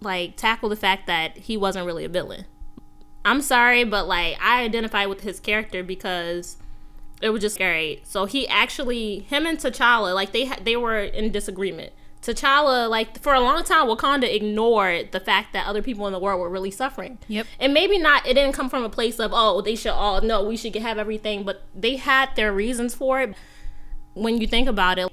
like 0.00 0.36
tackle 0.36 0.68
the 0.68 0.76
fact 0.76 1.06
that 1.06 1.36
he 1.36 1.56
wasn't 1.56 1.86
really 1.86 2.04
a 2.04 2.08
villain. 2.08 2.44
I'm 3.24 3.40
sorry, 3.40 3.84
but 3.84 4.06
like 4.06 4.36
I 4.40 4.62
identify 4.62 5.06
with 5.06 5.22
his 5.22 5.40
character 5.40 5.82
because 5.82 6.56
it 7.20 7.30
was 7.30 7.40
just 7.40 7.54
scary. 7.54 8.02
So 8.04 8.26
he 8.26 8.48
actually, 8.48 9.20
him 9.20 9.46
and 9.46 9.58
T'Challa, 9.58 10.14
like 10.14 10.32
they 10.32 10.50
they 10.62 10.76
were 10.76 10.98
in 11.00 11.30
disagreement. 11.30 11.92
T'Challa, 12.22 12.88
like 12.88 13.20
for 13.20 13.34
a 13.34 13.40
long 13.40 13.64
time, 13.64 13.86
Wakanda 13.88 14.32
ignored 14.32 15.10
the 15.10 15.18
fact 15.18 15.52
that 15.52 15.66
other 15.66 15.82
people 15.82 16.06
in 16.06 16.12
the 16.12 16.20
world 16.20 16.40
were 16.40 16.48
really 16.48 16.70
suffering. 16.70 17.18
Yep. 17.26 17.46
And 17.58 17.74
maybe 17.74 17.98
not, 17.98 18.24
it 18.26 18.34
didn't 18.34 18.52
come 18.52 18.70
from 18.70 18.84
a 18.84 18.88
place 18.88 19.18
of, 19.18 19.32
oh, 19.34 19.60
they 19.60 19.74
should 19.74 19.90
all, 19.90 20.20
no, 20.20 20.44
we 20.44 20.56
should 20.56 20.74
have 20.76 20.98
everything, 20.98 21.42
but 21.42 21.62
they 21.74 21.96
had 21.96 22.30
their 22.36 22.52
reasons 22.52 22.94
for 22.94 23.20
it. 23.20 23.34
When 24.14 24.40
you 24.40 24.46
think 24.46 24.68
about 24.68 25.00
it, 25.00 25.10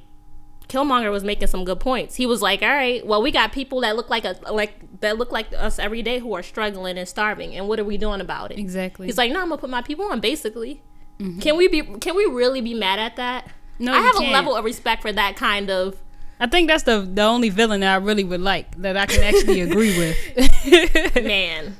Killmonger 0.68 1.12
was 1.12 1.24
making 1.24 1.48
some 1.48 1.66
good 1.66 1.80
points. 1.80 2.16
He 2.16 2.28
was 2.28 2.44
like, 2.44 2.62
all 2.62 2.70
right, 2.70 3.04
well, 3.04 3.24
we 3.24 3.32
got 3.32 3.52
people 3.52 3.82
that 3.82 3.96
look 3.96 4.12
like 4.12 4.24
a, 4.24 4.38
like, 4.52 5.00
that 5.00 5.18
look 5.18 5.32
like 5.32 5.48
us 5.58 5.80
every 5.80 6.04
day 6.04 6.20
who 6.20 6.34
are 6.34 6.44
struggling 6.44 6.96
and 6.96 7.08
starving. 7.08 7.56
And 7.56 7.68
what 7.68 7.80
are 7.80 7.86
we 7.86 7.98
doing 7.98 8.22
about 8.22 8.52
it? 8.52 8.60
Exactly. 8.60 9.08
He's 9.08 9.18
like, 9.18 9.32
no, 9.32 9.42
I'm 9.42 9.50
gonna 9.50 9.60
put 9.60 9.72
my 9.72 9.82
people 9.82 10.06
on, 10.06 10.20
basically. 10.20 10.84
Mm-hmm. 11.18 11.40
Can 11.40 11.58
we 11.58 11.68
be, 11.68 11.82
can 11.82 12.16
we 12.16 12.26
really 12.26 12.62
be 12.62 12.76
mad 12.76 13.00
at 13.00 13.16
that? 13.16 13.48
No, 13.80 13.94
I 13.94 14.02
have 14.02 14.16
a 14.18 14.32
level 14.32 14.56
of 14.56 14.64
respect 14.64 15.02
for 15.02 15.12
that 15.12 15.36
kind 15.38 15.72
of 15.72 15.98
I 16.40 16.48
think 16.48 16.68
that's 16.70 16.84
the 16.84 17.02
the 17.02 17.24
only 17.24 17.50
villain 17.50 17.82
that 17.82 17.94
I 17.94 17.98
really 17.98 18.24
would 18.24 18.42
like 18.42 18.76
that 18.82 18.96
I 18.98 19.06
can 19.06 19.24
actually 19.24 19.62
agree 19.68 19.98
with. 19.98 21.16
man. 21.24 21.76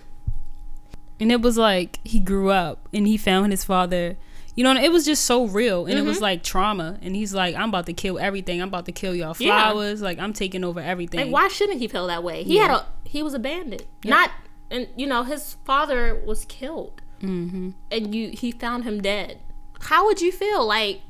and 1.20 1.32
it 1.32 1.42
was 1.42 1.58
like 1.58 2.00
he 2.04 2.20
grew 2.20 2.50
up 2.50 2.88
and 2.94 3.08
he 3.08 3.18
found 3.18 3.52
his 3.52 3.64
father. 3.64 4.18
You 4.56 4.64
know, 4.66 4.76
it 4.76 4.92
was 4.92 5.06
just 5.06 5.24
so 5.26 5.46
real, 5.48 5.86
and 5.86 5.94
it 5.94 6.00
Mm-hmm. 6.00 6.08
was 6.08 6.20
like 6.20 6.44
trauma. 6.44 6.98
And 7.02 7.16
he's 7.16 7.34
like, 7.34 7.56
"I'm 7.56 7.70
about 7.70 7.86
to 7.86 7.94
kill 7.94 8.20
everything. 8.20 8.62
I'm 8.62 8.68
about 8.68 8.86
to 8.88 8.92
kill 8.92 9.16
y'all 9.16 9.34
Yeah. 9.40 9.72
flowers. 9.72 10.02
Like 10.02 10.20
I'm 10.20 10.34
taking 10.34 10.66
over 10.66 10.82
everything." 10.82 11.20
Like, 11.22 11.32
why 11.32 11.48
shouldn't 11.48 11.80
he 11.80 11.88
feel 11.88 12.08
that 12.08 12.24
way? 12.24 12.44
He 12.44 12.58
had 12.58 12.70
a 12.72 12.86
he 13.06 13.24
was 13.24 13.34
a 13.34 13.40
bandit, 13.40 13.88
not 14.04 14.32
and 14.70 14.88
you 14.98 15.08
know 15.08 15.24
his 15.24 15.54
father 15.64 16.14
was 16.26 16.44
killed, 16.46 17.02
mm-hmm. 17.22 17.70
and 17.90 18.14
you 18.14 18.32
he 18.32 18.52
found 18.52 18.84
him 18.84 19.02
dead. 19.02 19.40
How 19.84 20.06
would 20.08 20.20
you 20.20 20.32
feel 20.34 20.66
like 20.68 21.02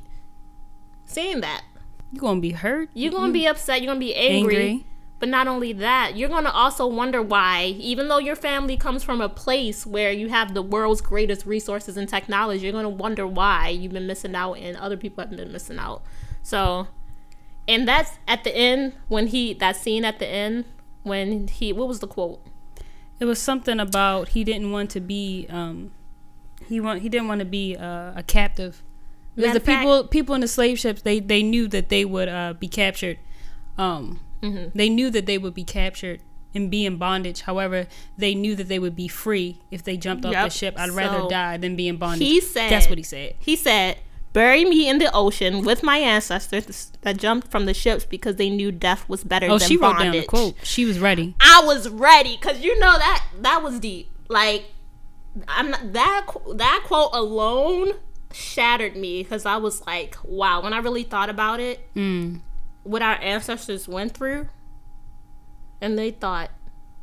seeing 1.04 1.40
that? 1.40 1.62
You 2.12 2.20
gonna 2.20 2.40
be 2.40 2.50
hurt? 2.50 2.90
You're 2.94 3.12
gonna 3.12 3.32
be 3.32 3.46
upset. 3.46 3.80
You're 3.80 3.90
gonna 3.90 4.00
be 4.00 4.14
angry. 4.14 4.56
Angry. 4.56 4.86
But 5.20 5.28
not 5.28 5.46
only 5.46 5.74
that, 5.74 6.16
you're 6.16 6.30
gonna 6.30 6.50
also 6.50 6.86
wonder 6.86 7.20
why, 7.20 7.74
even 7.78 8.08
though 8.08 8.18
your 8.18 8.36
family 8.36 8.76
comes 8.76 9.04
from 9.04 9.20
a 9.20 9.28
place 9.28 9.86
where 9.86 10.10
you 10.10 10.30
have 10.30 10.54
the 10.54 10.62
world's 10.62 11.02
greatest 11.02 11.44
resources 11.44 11.96
and 11.96 12.08
technology, 12.08 12.64
you're 12.64 12.72
gonna 12.72 12.88
wonder 12.88 13.26
why 13.26 13.68
you've 13.68 13.92
been 13.92 14.06
missing 14.06 14.34
out 14.34 14.54
and 14.54 14.76
other 14.78 14.96
people 14.96 15.22
have 15.22 15.30
been 15.30 15.52
missing 15.52 15.78
out. 15.78 16.02
So, 16.42 16.88
and 17.68 17.86
that's 17.86 18.12
at 18.26 18.44
the 18.44 18.56
end 18.56 18.94
when 19.08 19.26
he 19.26 19.52
that 19.54 19.76
scene 19.76 20.04
at 20.04 20.18
the 20.18 20.26
end 20.26 20.64
when 21.02 21.48
he 21.48 21.72
what 21.72 21.86
was 21.86 22.00
the 22.00 22.08
quote? 22.08 22.44
It 23.18 23.26
was 23.26 23.38
something 23.38 23.78
about 23.78 24.30
he 24.30 24.44
didn't 24.44 24.72
want 24.72 24.90
to 24.90 25.00
be. 25.00 25.46
Um, 25.50 25.92
he 26.66 26.80
want 26.80 27.02
he 27.02 27.08
didn't 27.08 27.28
want 27.28 27.40
to 27.40 27.44
be 27.44 27.76
uh, 27.76 28.12
a 28.16 28.24
captive. 28.26 28.82
Because 29.36 29.54
the 29.54 29.60
fact- 29.60 29.80
people 29.82 30.04
people 30.04 30.34
in 30.34 30.40
the 30.40 30.48
slave 30.48 30.78
ships 30.78 31.02
they 31.02 31.20
they 31.20 31.42
knew 31.42 31.68
that 31.68 31.88
they 31.88 32.04
would 32.04 32.28
uh, 32.28 32.54
be 32.54 32.68
captured. 32.68 33.18
Um, 33.78 34.20
Mm-hmm. 34.42 34.70
They 34.74 34.88
knew 34.88 35.10
that 35.10 35.26
they 35.26 35.36
would 35.36 35.52
be 35.52 35.64
captured 35.64 36.22
and 36.54 36.70
be 36.70 36.86
in 36.86 36.96
bondage. 36.96 37.42
However, 37.42 37.86
they 38.16 38.34
knew 38.34 38.54
that 38.56 38.68
they 38.68 38.78
would 38.78 38.96
be 38.96 39.06
free 39.06 39.60
if 39.70 39.82
they 39.84 39.98
jumped 39.98 40.24
off 40.24 40.32
the 40.32 40.48
ship. 40.48 40.76
I'd 40.78 40.88
rather 40.92 41.28
die 41.28 41.58
than 41.58 41.76
be 41.76 41.88
in 41.88 41.98
bondage. 41.98 42.26
He 42.26 42.40
said 42.40 42.70
That's 42.70 42.88
what 42.88 42.96
he 42.96 43.04
said. 43.04 43.34
He 43.38 43.54
said, 43.54 43.98
"Bury 44.32 44.64
me 44.64 44.88
in 44.88 44.96
the 44.98 45.10
ocean 45.14 45.62
with 45.62 45.82
my 45.82 45.98
ancestors 45.98 46.90
that 47.02 47.18
jumped 47.18 47.50
from 47.50 47.66
the 47.66 47.74
ships 47.74 48.06
because 48.06 48.36
they 48.36 48.48
knew 48.48 48.72
death 48.72 49.06
was 49.10 49.24
better 49.24 49.46
Oh, 49.50 49.58
than 49.58 49.68
she 49.68 49.76
wrote 49.76 49.96
bondage." 49.98 50.04
down 50.12 50.20
the 50.22 50.26
quote. 50.26 50.54
She 50.62 50.86
was 50.86 50.98
ready. 50.98 51.34
I 51.38 51.62
was 51.66 51.90
ready 51.90 52.38
because 52.40 52.60
you 52.60 52.78
know 52.78 52.96
that 52.96 53.22
that 53.42 53.62
was 53.62 53.78
deep. 53.78 54.10
Like 54.28 54.64
I'm 55.48 55.70
not 55.70 55.92
that 55.92 56.26
that 56.56 56.82
quote 56.86 57.10
alone 57.12 57.92
shattered 58.32 58.96
me 58.96 59.22
because 59.22 59.44
I 59.46 59.56
was 59.56 59.84
like, 59.86 60.16
wow. 60.24 60.62
When 60.62 60.72
I 60.72 60.78
really 60.78 61.02
thought 61.04 61.30
about 61.30 61.60
it, 61.60 61.92
Mm. 61.94 62.40
what 62.84 63.02
our 63.02 63.14
ancestors 63.20 63.86
went 63.88 64.12
through, 64.14 64.48
and 65.80 65.98
they 65.98 66.10
thought, 66.10 66.50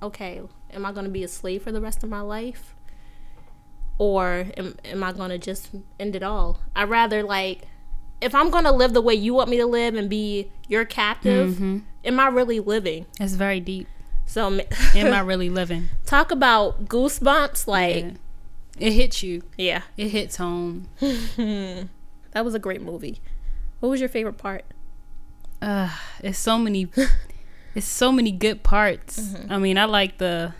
okay, 0.01 0.41
am 0.71 0.85
I 0.85 0.91
going 0.91 1.05
to 1.05 1.11
be 1.11 1.23
a 1.23 1.27
slave 1.27 1.63
for 1.63 1.71
the 1.71 1.81
rest 1.81 2.03
of 2.03 2.09
my 2.09 2.21
life, 2.21 2.75
or 3.97 4.47
am, 4.57 4.75
am 4.85 5.03
I 5.03 5.11
going 5.11 5.29
to 5.31 5.37
just 5.37 5.69
end 5.99 6.15
it 6.15 6.23
all? 6.23 6.59
I 6.75 6.83
rather 6.83 7.23
like. 7.23 7.63
If 8.19 8.33
I'm 8.33 8.49
gonna 8.49 8.71
live 8.71 8.93
the 8.93 9.01
way 9.01 9.13
you 9.13 9.35
want 9.35 9.47
me 9.47 9.57
to 9.57 9.67
live 9.67 9.93
and 9.93 10.09
be 10.09 10.51
your 10.67 10.85
captive, 10.85 11.51
Mm-hmm. 11.51 11.77
am 12.03 12.19
I 12.19 12.25
really 12.29 12.59
living? 12.59 13.05
That's 13.19 13.33
very 13.33 13.59
deep. 13.59 13.87
So 14.25 14.47
Am 14.95 15.13
I 15.13 15.19
really 15.31 15.51
living? 15.51 15.89
talk 16.07 16.31
about 16.31 16.85
goosebumps 16.85 17.67
like 17.67 17.95
Yeah. 18.05 18.11
It 18.79 18.93
hits 18.93 19.23
you. 19.23 19.43
yeah. 19.57 19.81
It 19.97 20.09
hits 20.09 20.37
home. 20.37 20.87
that 20.99 22.45
was 22.45 22.53
a 22.55 22.59
great 22.59 22.81
movie. 22.81 23.21
What 23.79 23.89
was 23.89 23.99
your 23.99 24.09
favorite 24.09 24.37
part? 24.37 24.65
Uh 25.61 25.89
it's 26.21 26.37
so 26.37 26.57
many 26.57 26.87
it's 27.75 27.87
so 27.87 28.11
many 28.11 28.31
good 28.31 28.63
parts. 28.63 29.35
I 29.49 29.57
mean 29.57 29.77
i 29.77 29.85
like 29.85 30.17
the 30.19 30.53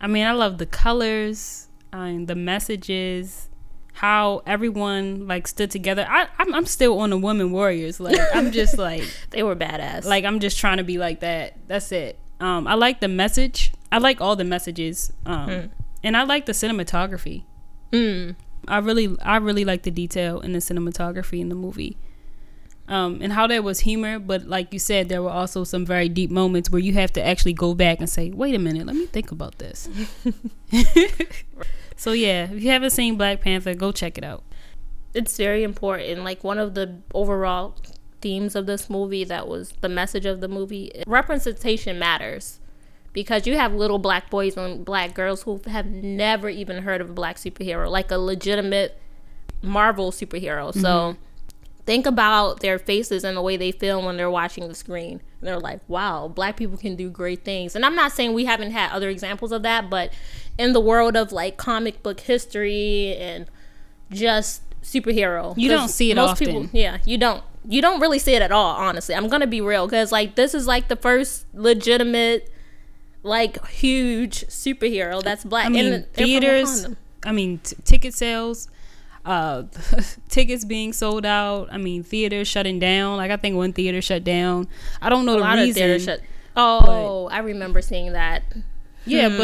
i 0.00 0.06
mean 0.06 0.26
i 0.26 0.32
love 0.32 0.58
the 0.58 0.66
colors 0.66 1.68
and 1.92 2.28
the 2.28 2.34
messages 2.34 3.48
how 3.94 4.42
everyone 4.46 5.26
like 5.26 5.46
stood 5.48 5.70
together. 5.70 6.06
I 6.08 6.28
i'm, 6.38 6.54
I'm 6.54 6.66
still 6.66 6.98
on 7.00 7.10
the 7.10 7.18
women 7.18 7.52
warriors. 7.52 8.00
Like 8.00 8.18
i'm 8.34 8.52
just 8.52 8.78
like 8.88 9.02
they 9.30 9.42
were 9.42 9.56
badass. 9.56 10.04
Like 10.06 10.24
i'm 10.24 10.40
just 10.40 10.58
trying 10.58 10.78
to 10.78 10.84
be 10.84 10.96
like 10.98 11.20
that. 11.20 11.56
That's 11.66 11.92
it. 11.92 12.18
Um 12.40 12.66
i 12.66 12.74
like 12.74 13.00
the 13.00 13.08
message. 13.08 13.72
I 13.90 13.98
like 13.98 14.20
all 14.20 14.36
the 14.36 14.44
messages 14.44 15.12
um 15.26 15.70
and 16.02 16.16
i 16.16 16.22
like 16.22 16.46
the 16.46 16.52
cinematography 16.52 17.44
mm. 17.92 18.34
I 18.66 18.78
really 18.78 19.16
I 19.22 19.36
really 19.36 19.64
like 19.64 19.82
the 19.82 19.90
detail 19.90 20.40
in 20.40 20.52
the 20.52 20.58
cinematography 20.58 21.40
in 21.40 21.48
the 21.48 21.54
movie. 21.54 21.96
Um, 22.88 23.18
and 23.20 23.34
how 23.34 23.46
there 23.46 23.60
was 23.60 23.80
humor, 23.80 24.18
but 24.18 24.46
like 24.46 24.72
you 24.72 24.78
said, 24.78 25.10
there 25.10 25.22
were 25.22 25.30
also 25.30 25.62
some 25.62 25.84
very 25.84 26.08
deep 26.08 26.30
moments 26.30 26.70
where 26.70 26.80
you 26.80 26.94
have 26.94 27.12
to 27.14 27.26
actually 27.26 27.52
go 27.52 27.74
back 27.74 27.98
and 27.98 28.08
say, 28.08 28.30
"Wait 28.30 28.54
a 28.54 28.58
minute, 28.58 28.86
let 28.86 28.96
me 28.96 29.04
think 29.04 29.30
about 29.30 29.58
this." 29.58 29.90
so 31.96 32.12
yeah, 32.12 32.44
if 32.44 32.62
you 32.62 32.70
haven't 32.70 32.90
seen 32.90 33.16
Black 33.16 33.42
Panther, 33.42 33.74
go 33.74 33.92
check 33.92 34.16
it 34.16 34.24
out. 34.24 34.42
it's 35.14 35.36
very 35.36 35.62
important 35.64 36.22
like 36.22 36.44
one 36.44 36.58
of 36.58 36.74
the 36.74 36.96
overall 37.14 37.74
themes 38.20 38.54
of 38.54 38.66
this 38.66 38.90
movie 38.90 39.24
that 39.24 39.48
was 39.48 39.72
the 39.80 39.88
message 39.88 40.26
of 40.26 40.40
the 40.40 40.48
movie 40.48 40.90
representation 41.06 41.98
matters 41.98 42.60
because 43.12 43.46
you 43.46 43.56
have 43.56 43.74
little 43.74 43.98
black 43.98 44.30
boys 44.30 44.56
and 44.56 44.84
black 44.84 45.14
girls 45.14 45.42
who 45.42 45.60
have 45.66 45.86
never 45.86 46.48
even 46.48 46.82
heard 46.82 47.00
of 47.00 47.10
a 47.10 47.12
black 47.12 47.36
superhero 47.36 47.90
like 47.90 48.10
a 48.10 48.18
legitimate 48.18 49.00
marvel 49.62 50.12
superhero 50.12 50.72
so 50.72 50.80
mm-hmm. 50.80 51.20
think 51.84 52.06
about 52.06 52.60
their 52.60 52.78
faces 52.78 53.24
and 53.24 53.36
the 53.36 53.42
way 53.42 53.56
they 53.56 53.72
feel 53.72 54.02
when 54.02 54.16
they're 54.16 54.30
watching 54.30 54.68
the 54.68 54.74
screen. 54.74 55.20
And 55.40 55.46
they're 55.48 55.58
like, 55.58 55.80
wow, 55.88 56.28
black 56.28 56.56
people 56.56 56.76
can 56.76 56.96
do 56.96 57.10
great 57.10 57.44
things. 57.44 57.76
And 57.76 57.84
I'm 57.84 57.94
not 57.94 58.12
saying 58.12 58.34
we 58.34 58.44
haven't 58.44 58.72
had 58.72 58.90
other 58.90 59.08
examples 59.08 59.52
of 59.52 59.62
that, 59.62 59.88
but 59.88 60.12
in 60.58 60.72
the 60.72 60.80
world 60.80 61.16
of 61.16 61.32
like 61.32 61.56
comic 61.56 62.02
book 62.02 62.20
history 62.20 63.16
and 63.16 63.46
just 64.10 64.62
superhero, 64.82 65.54
You 65.56 65.68
don't 65.68 65.88
see 65.88 66.10
it 66.10 66.16
most 66.16 66.42
often. 66.42 66.70
yeah, 66.72 66.98
you 67.04 67.18
don't. 67.18 67.42
You 67.68 67.82
don't 67.82 68.00
really 68.00 68.18
see 68.18 68.34
it 68.34 68.40
at 68.40 68.50
all, 68.50 68.76
honestly. 68.76 69.14
I'm 69.14 69.28
gonna 69.28 69.46
be 69.46 69.60
real, 69.60 69.86
because 69.86 70.10
like 70.10 70.36
this 70.36 70.54
is 70.54 70.66
like 70.66 70.88
the 70.88 70.96
first 70.96 71.44
legitimate, 71.52 72.50
like 73.28 73.64
huge 73.68 74.46
superhero 74.46 75.22
that's 75.22 75.44
black. 75.44 75.66
I 75.66 75.68
mean, 75.68 76.04
theaters. 76.14 76.86
I 77.24 77.32
mean, 77.32 77.58
t- 77.58 77.76
ticket 77.84 78.14
sales. 78.14 78.68
Uh, 79.24 79.64
tickets 80.28 80.64
being 80.64 80.92
sold 80.92 81.26
out. 81.26 81.68
I 81.70 81.76
mean, 81.76 82.02
theaters 82.02 82.48
shutting 82.48 82.78
down. 82.78 83.16
Like 83.18 83.30
I 83.30 83.36
think 83.36 83.56
one 83.56 83.72
theater 83.72 84.00
shut 84.00 84.24
down. 84.24 84.68
I 85.02 85.08
don't 85.10 85.26
know 85.26 85.34
a 85.34 85.36
the 85.36 85.42
lot 85.42 85.56
reason. 85.56 85.68
of 85.70 85.74
theaters 85.76 86.04
shut. 86.04 86.20
Oh, 86.56 87.28
I 87.30 87.38
remember 87.40 87.82
seeing 87.82 88.12
that. 88.12 88.42
Yeah, 89.04 89.28
Hmm. 89.28 89.36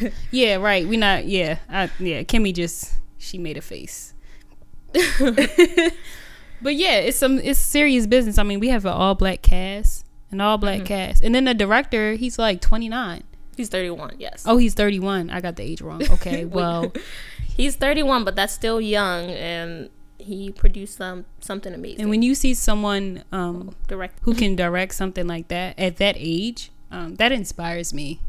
but 0.00 0.12
yeah, 0.30 0.56
right. 0.56 0.86
We 0.86 0.96
not. 0.96 1.24
Yeah, 1.26 1.58
I, 1.68 1.90
yeah. 1.98 2.22
Kimmy 2.22 2.54
just 2.54 2.94
she 3.18 3.38
made 3.38 3.56
a 3.56 3.60
face. 3.60 4.14
but 5.18 6.74
yeah, 6.74 6.96
it's 6.98 7.16
some 7.18 7.38
it's 7.38 7.58
serious 7.58 8.06
business. 8.06 8.38
I 8.38 8.42
mean, 8.42 8.60
we 8.60 8.68
have 8.68 8.84
an 8.84 8.92
all 8.92 9.14
black 9.14 9.42
cast, 9.42 10.04
an 10.30 10.40
all 10.40 10.58
black 10.58 10.78
Mm-hmm. 10.78 10.86
cast, 10.86 11.22
and 11.22 11.34
then 11.34 11.44
the 11.44 11.54
director 11.54 12.14
he's 12.14 12.38
like 12.38 12.60
twenty 12.60 12.88
nine. 12.88 13.22
He's 13.56 13.68
31. 13.70 14.16
Yes. 14.20 14.44
Oh, 14.46 14.56
he's 14.56 14.74
thirty 14.74 15.00
one. 15.00 15.30
I 15.30 15.40
got 15.40 15.56
the 15.56 15.64
age 15.64 15.80
wrong. 15.82 16.02
Okay, 16.12 16.44
well, 16.44 16.92
He's 17.56 17.74
31, 17.74 18.22
but 18.22 18.36
that's 18.36 18.52
still 18.52 18.80
young, 18.80 19.30
and 19.30 19.90
he 20.16 20.52
produced 20.52 20.96
some 20.96 21.24
something 21.40 21.74
amazing. 21.74 22.00
and 22.02 22.08
when 22.10 22.22
you 22.22 22.36
see 22.36 22.54
someone 22.54 23.24
um 23.32 23.74
direct, 23.88 24.20
who 24.22 24.34
can 24.34 24.54
direct 24.54 24.94
something 24.94 25.26
like 25.26 25.48
that 25.48 25.76
at 25.76 25.96
that 25.96 26.14
age, 26.18 26.70
um, 26.92 27.16
that 27.16 27.32
inspires 27.32 27.92
me. 27.92 28.20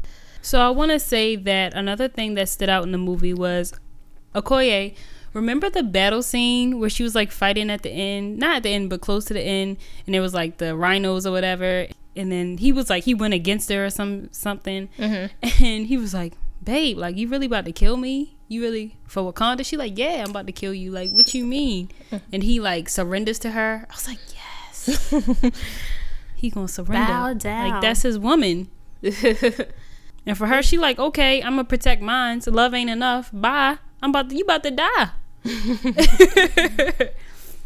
So 0.42 0.60
I 0.60 0.70
want 0.70 0.90
to 0.90 0.98
say 0.98 1.36
that 1.36 1.74
another 1.74 2.08
thing 2.08 2.34
that 2.34 2.48
stood 2.48 2.68
out 2.68 2.82
in 2.82 2.90
the 2.90 2.98
movie 2.98 3.34
was 3.34 3.72
Okoye 4.34 4.94
remember 5.32 5.70
the 5.70 5.82
battle 5.82 6.22
scene 6.22 6.78
where 6.80 6.90
she 6.90 7.02
was 7.02 7.14
like 7.14 7.30
fighting 7.30 7.70
at 7.70 7.82
the 7.82 7.90
end, 7.90 8.38
not 8.38 8.56
at 8.56 8.62
the 8.64 8.70
end, 8.70 8.90
but 8.90 9.00
close 9.00 9.24
to 9.26 9.34
the 9.34 9.40
end, 9.42 9.76
and 10.06 10.14
it 10.16 10.20
was 10.20 10.34
like 10.34 10.58
the 10.58 10.76
rhinos 10.76 11.26
or 11.26 11.32
whatever, 11.32 11.86
and 12.16 12.30
then 12.32 12.58
he 12.58 12.72
was 12.72 12.90
like 12.90 13.04
he 13.04 13.14
went 13.14 13.34
against 13.34 13.68
her 13.70 13.86
or 13.86 13.90
some 13.90 14.28
something, 14.32 14.88
Mm-hmm. 14.98 15.64
and 15.64 15.86
he 15.86 15.96
was 15.96 16.12
like, 16.14 16.34
"Babe, 16.62 16.98
like 16.98 17.16
you 17.16 17.28
really 17.28 17.46
about 17.46 17.64
to 17.66 17.72
kill 17.72 17.96
me? 17.96 18.36
You 18.48 18.62
really 18.62 18.96
for 19.06 19.32
Wakanda?" 19.32 19.64
She 19.64 19.76
like, 19.76 19.96
"Yeah, 19.96 20.22
I'm 20.24 20.30
about 20.30 20.46
to 20.46 20.52
kill 20.52 20.74
you. 20.74 20.90
Like, 20.90 21.10
what 21.10 21.32
you 21.34 21.44
mean?" 21.44 21.90
Mm-hmm. 22.10 22.24
And 22.32 22.42
he 22.42 22.58
like 22.60 22.88
surrenders 22.88 23.38
to 23.40 23.50
her. 23.52 23.86
I 23.88 23.94
was 23.94 24.08
like, 24.08 24.18
"Yes." 24.34 25.12
he 26.34 26.50
gonna 26.50 26.68
surrender. 26.68 27.06
Bow 27.12 27.34
down. 27.34 27.70
Like 27.70 27.82
that's 27.82 28.02
his 28.02 28.18
woman. 28.18 28.68
And 30.26 30.36
for 30.36 30.46
her, 30.46 30.62
she 30.62 30.76
like, 30.76 30.98
okay, 30.98 31.42
I'm 31.42 31.52
gonna 31.52 31.64
protect 31.64 32.02
mine. 32.02 32.42
So 32.42 32.50
love 32.50 32.74
ain't 32.74 32.90
enough. 32.90 33.30
Bye. 33.32 33.78
I'm 34.02 34.10
about 34.10 34.28
to, 34.28 34.36
you 34.36 34.44
about 34.44 34.62
to 34.64 34.70
die. 34.70 35.08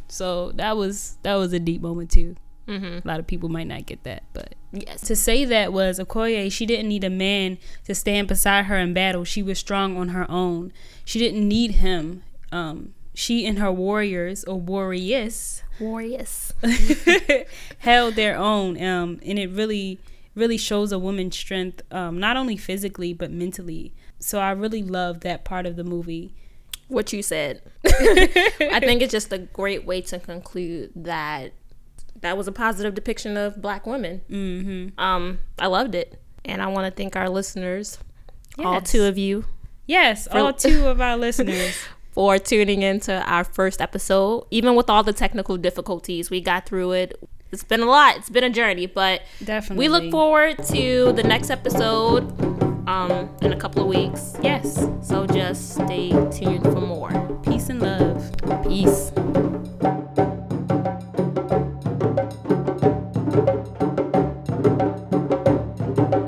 so 0.08 0.52
that 0.52 0.76
was 0.76 1.16
that 1.22 1.34
was 1.34 1.52
a 1.52 1.58
deep 1.58 1.80
moment 1.82 2.10
too. 2.10 2.36
mm-hmm. 2.68 3.06
A 3.06 3.08
lot 3.08 3.20
of 3.20 3.26
people 3.26 3.48
might 3.48 3.66
not 3.66 3.86
get 3.86 4.02
that, 4.04 4.24
but 4.32 4.54
Yes. 4.72 5.02
to 5.02 5.14
say 5.16 5.44
that 5.44 5.72
was 5.72 6.00
Okoye. 6.00 6.50
She 6.50 6.66
didn't 6.66 6.88
need 6.88 7.04
a 7.04 7.10
man 7.10 7.58
to 7.84 7.94
stand 7.94 8.26
beside 8.26 8.64
her 8.64 8.76
in 8.76 8.92
battle. 8.92 9.22
She 9.24 9.40
was 9.42 9.58
strong 9.58 9.96
on 9.96 10.08
her 10.08 10.28
own. 10.30 10.72
She 11.04 11.18
didn't 11.20 11.46
need 11.46 11.72
him. 11.72 12.24
Um, 12.50 12.94
she 13.14 13.46
and 13.46 13.58
her 13.60 13.70
warriors 13.70 14.42
or 14.44 14.58
warriors 14.60 15.62
Warriors. 15.78 16.52
held 17.78 18.14
their 18.14 18.36
own 18.36 18.80
um 18.82 19.20
and 19.24 19.38
it 19.38 19.50
really 19.50 20.00
really 20.34 20.56
shows 20.56 20.90
a 20.92 20.98
woman's 20.98 21.36
strength 21.36 21.82
um 21.92 22.18
not 22.18 22.36
only 22.36 22.56
physically 22.56 23.12
but 23.12 23.30
mentally 23.30 23.92
so 24.18 24.40
i 24.40 24.50
really 24.50 24.82
love 24.82 25.20
that 25.20 25.44
part 25.44 25.64
of 25.66 25.76
the 25.76 25.84
movie 25.84 26.34
What 26.88 27.12
you 27.12 27.22
said. 27.22 27.62
I 27.86 28.80
think 28.80 29.02
it's 29.02 29.12
just 29.12 29.32
a 29.32 29.38
great 29.38 29.84
way 29.84 30.00
to 30.02 30.18
conclude 30.18 30.92
that 30.96 31.52
that 32.20 32.36
was 32.36 32.48
a 32.48 32.52
positive 32.52 32.94
depiction 32.94 33.36
of 33.36 33.60
black 33.60 33.86
women. 33.86 34.22
mm-hmm 34.30 35.00
Um, 35.00 35.38
I 35.58 35.66
loved 35.66 35.94
it, 35.94 36.20
and 36.44 36.62
I 36.62 36.66
want 36.68 36.86
to 36.86 37.02
thank 37.02 37.16
our 37.16 37.28
listeners, 37.28 37.98
all 38.58 38.80
two 38.80 39.04
of 39.04 39.18
you, 39.18 39.44
yes 39.86 40.26
all 40.28 40.52
two 40.52 40.86
of 40.86 41.00
our 41.00 41.16
listeners 41.16 41.76
for 42.12 42.38
tuning 42.38 42.82
into 42.82 43.12
our 43.30 43.44
first 43.44 43.80
episode. 43.80 44.46
Even 44.50 44.74
with 44.74 44.88
all 44.88 45.02
the 45.02 45.12
technical 45.12 45.56
difficulties, 45.56 46.30
we 46.30 46.40
got 46.40 46.66
through 46.66 46.92
it. 46.92 47.18
It's 47.52 47.64
been 47.64 47.80
a 47.80 47.86
lot. 47.86 48.16
It's 48.16 48.30
been 48.30 48.44
a 48.44 48.50
journey, 48.50 48.86
but 48.86 49.22
definitely 49.44 49.84
we 49.84 49.88
look 49.88 50.10
forward 50.10 50.64
to 50.66 51.12
the 51.12 51.22
next 51.22 51.50
episode 51.50 52.24
um, 52.86 53.28
in 53.42 53.52
a 53.52 53.56
couple 53.56 53.82
of 53.82 53.88
weeks. 53.88 54.34
yes 54.42 54.86
So 55.02 55.26
just 55.26 55.74
stay 55.74 56.10
tuned 56.30 56.64
for 56.64 56.80
more. 56.80 57.10
peace 57.42 57.68
and 57.68 57.80
love 57.80 58.20
Peace. 58.64 59.10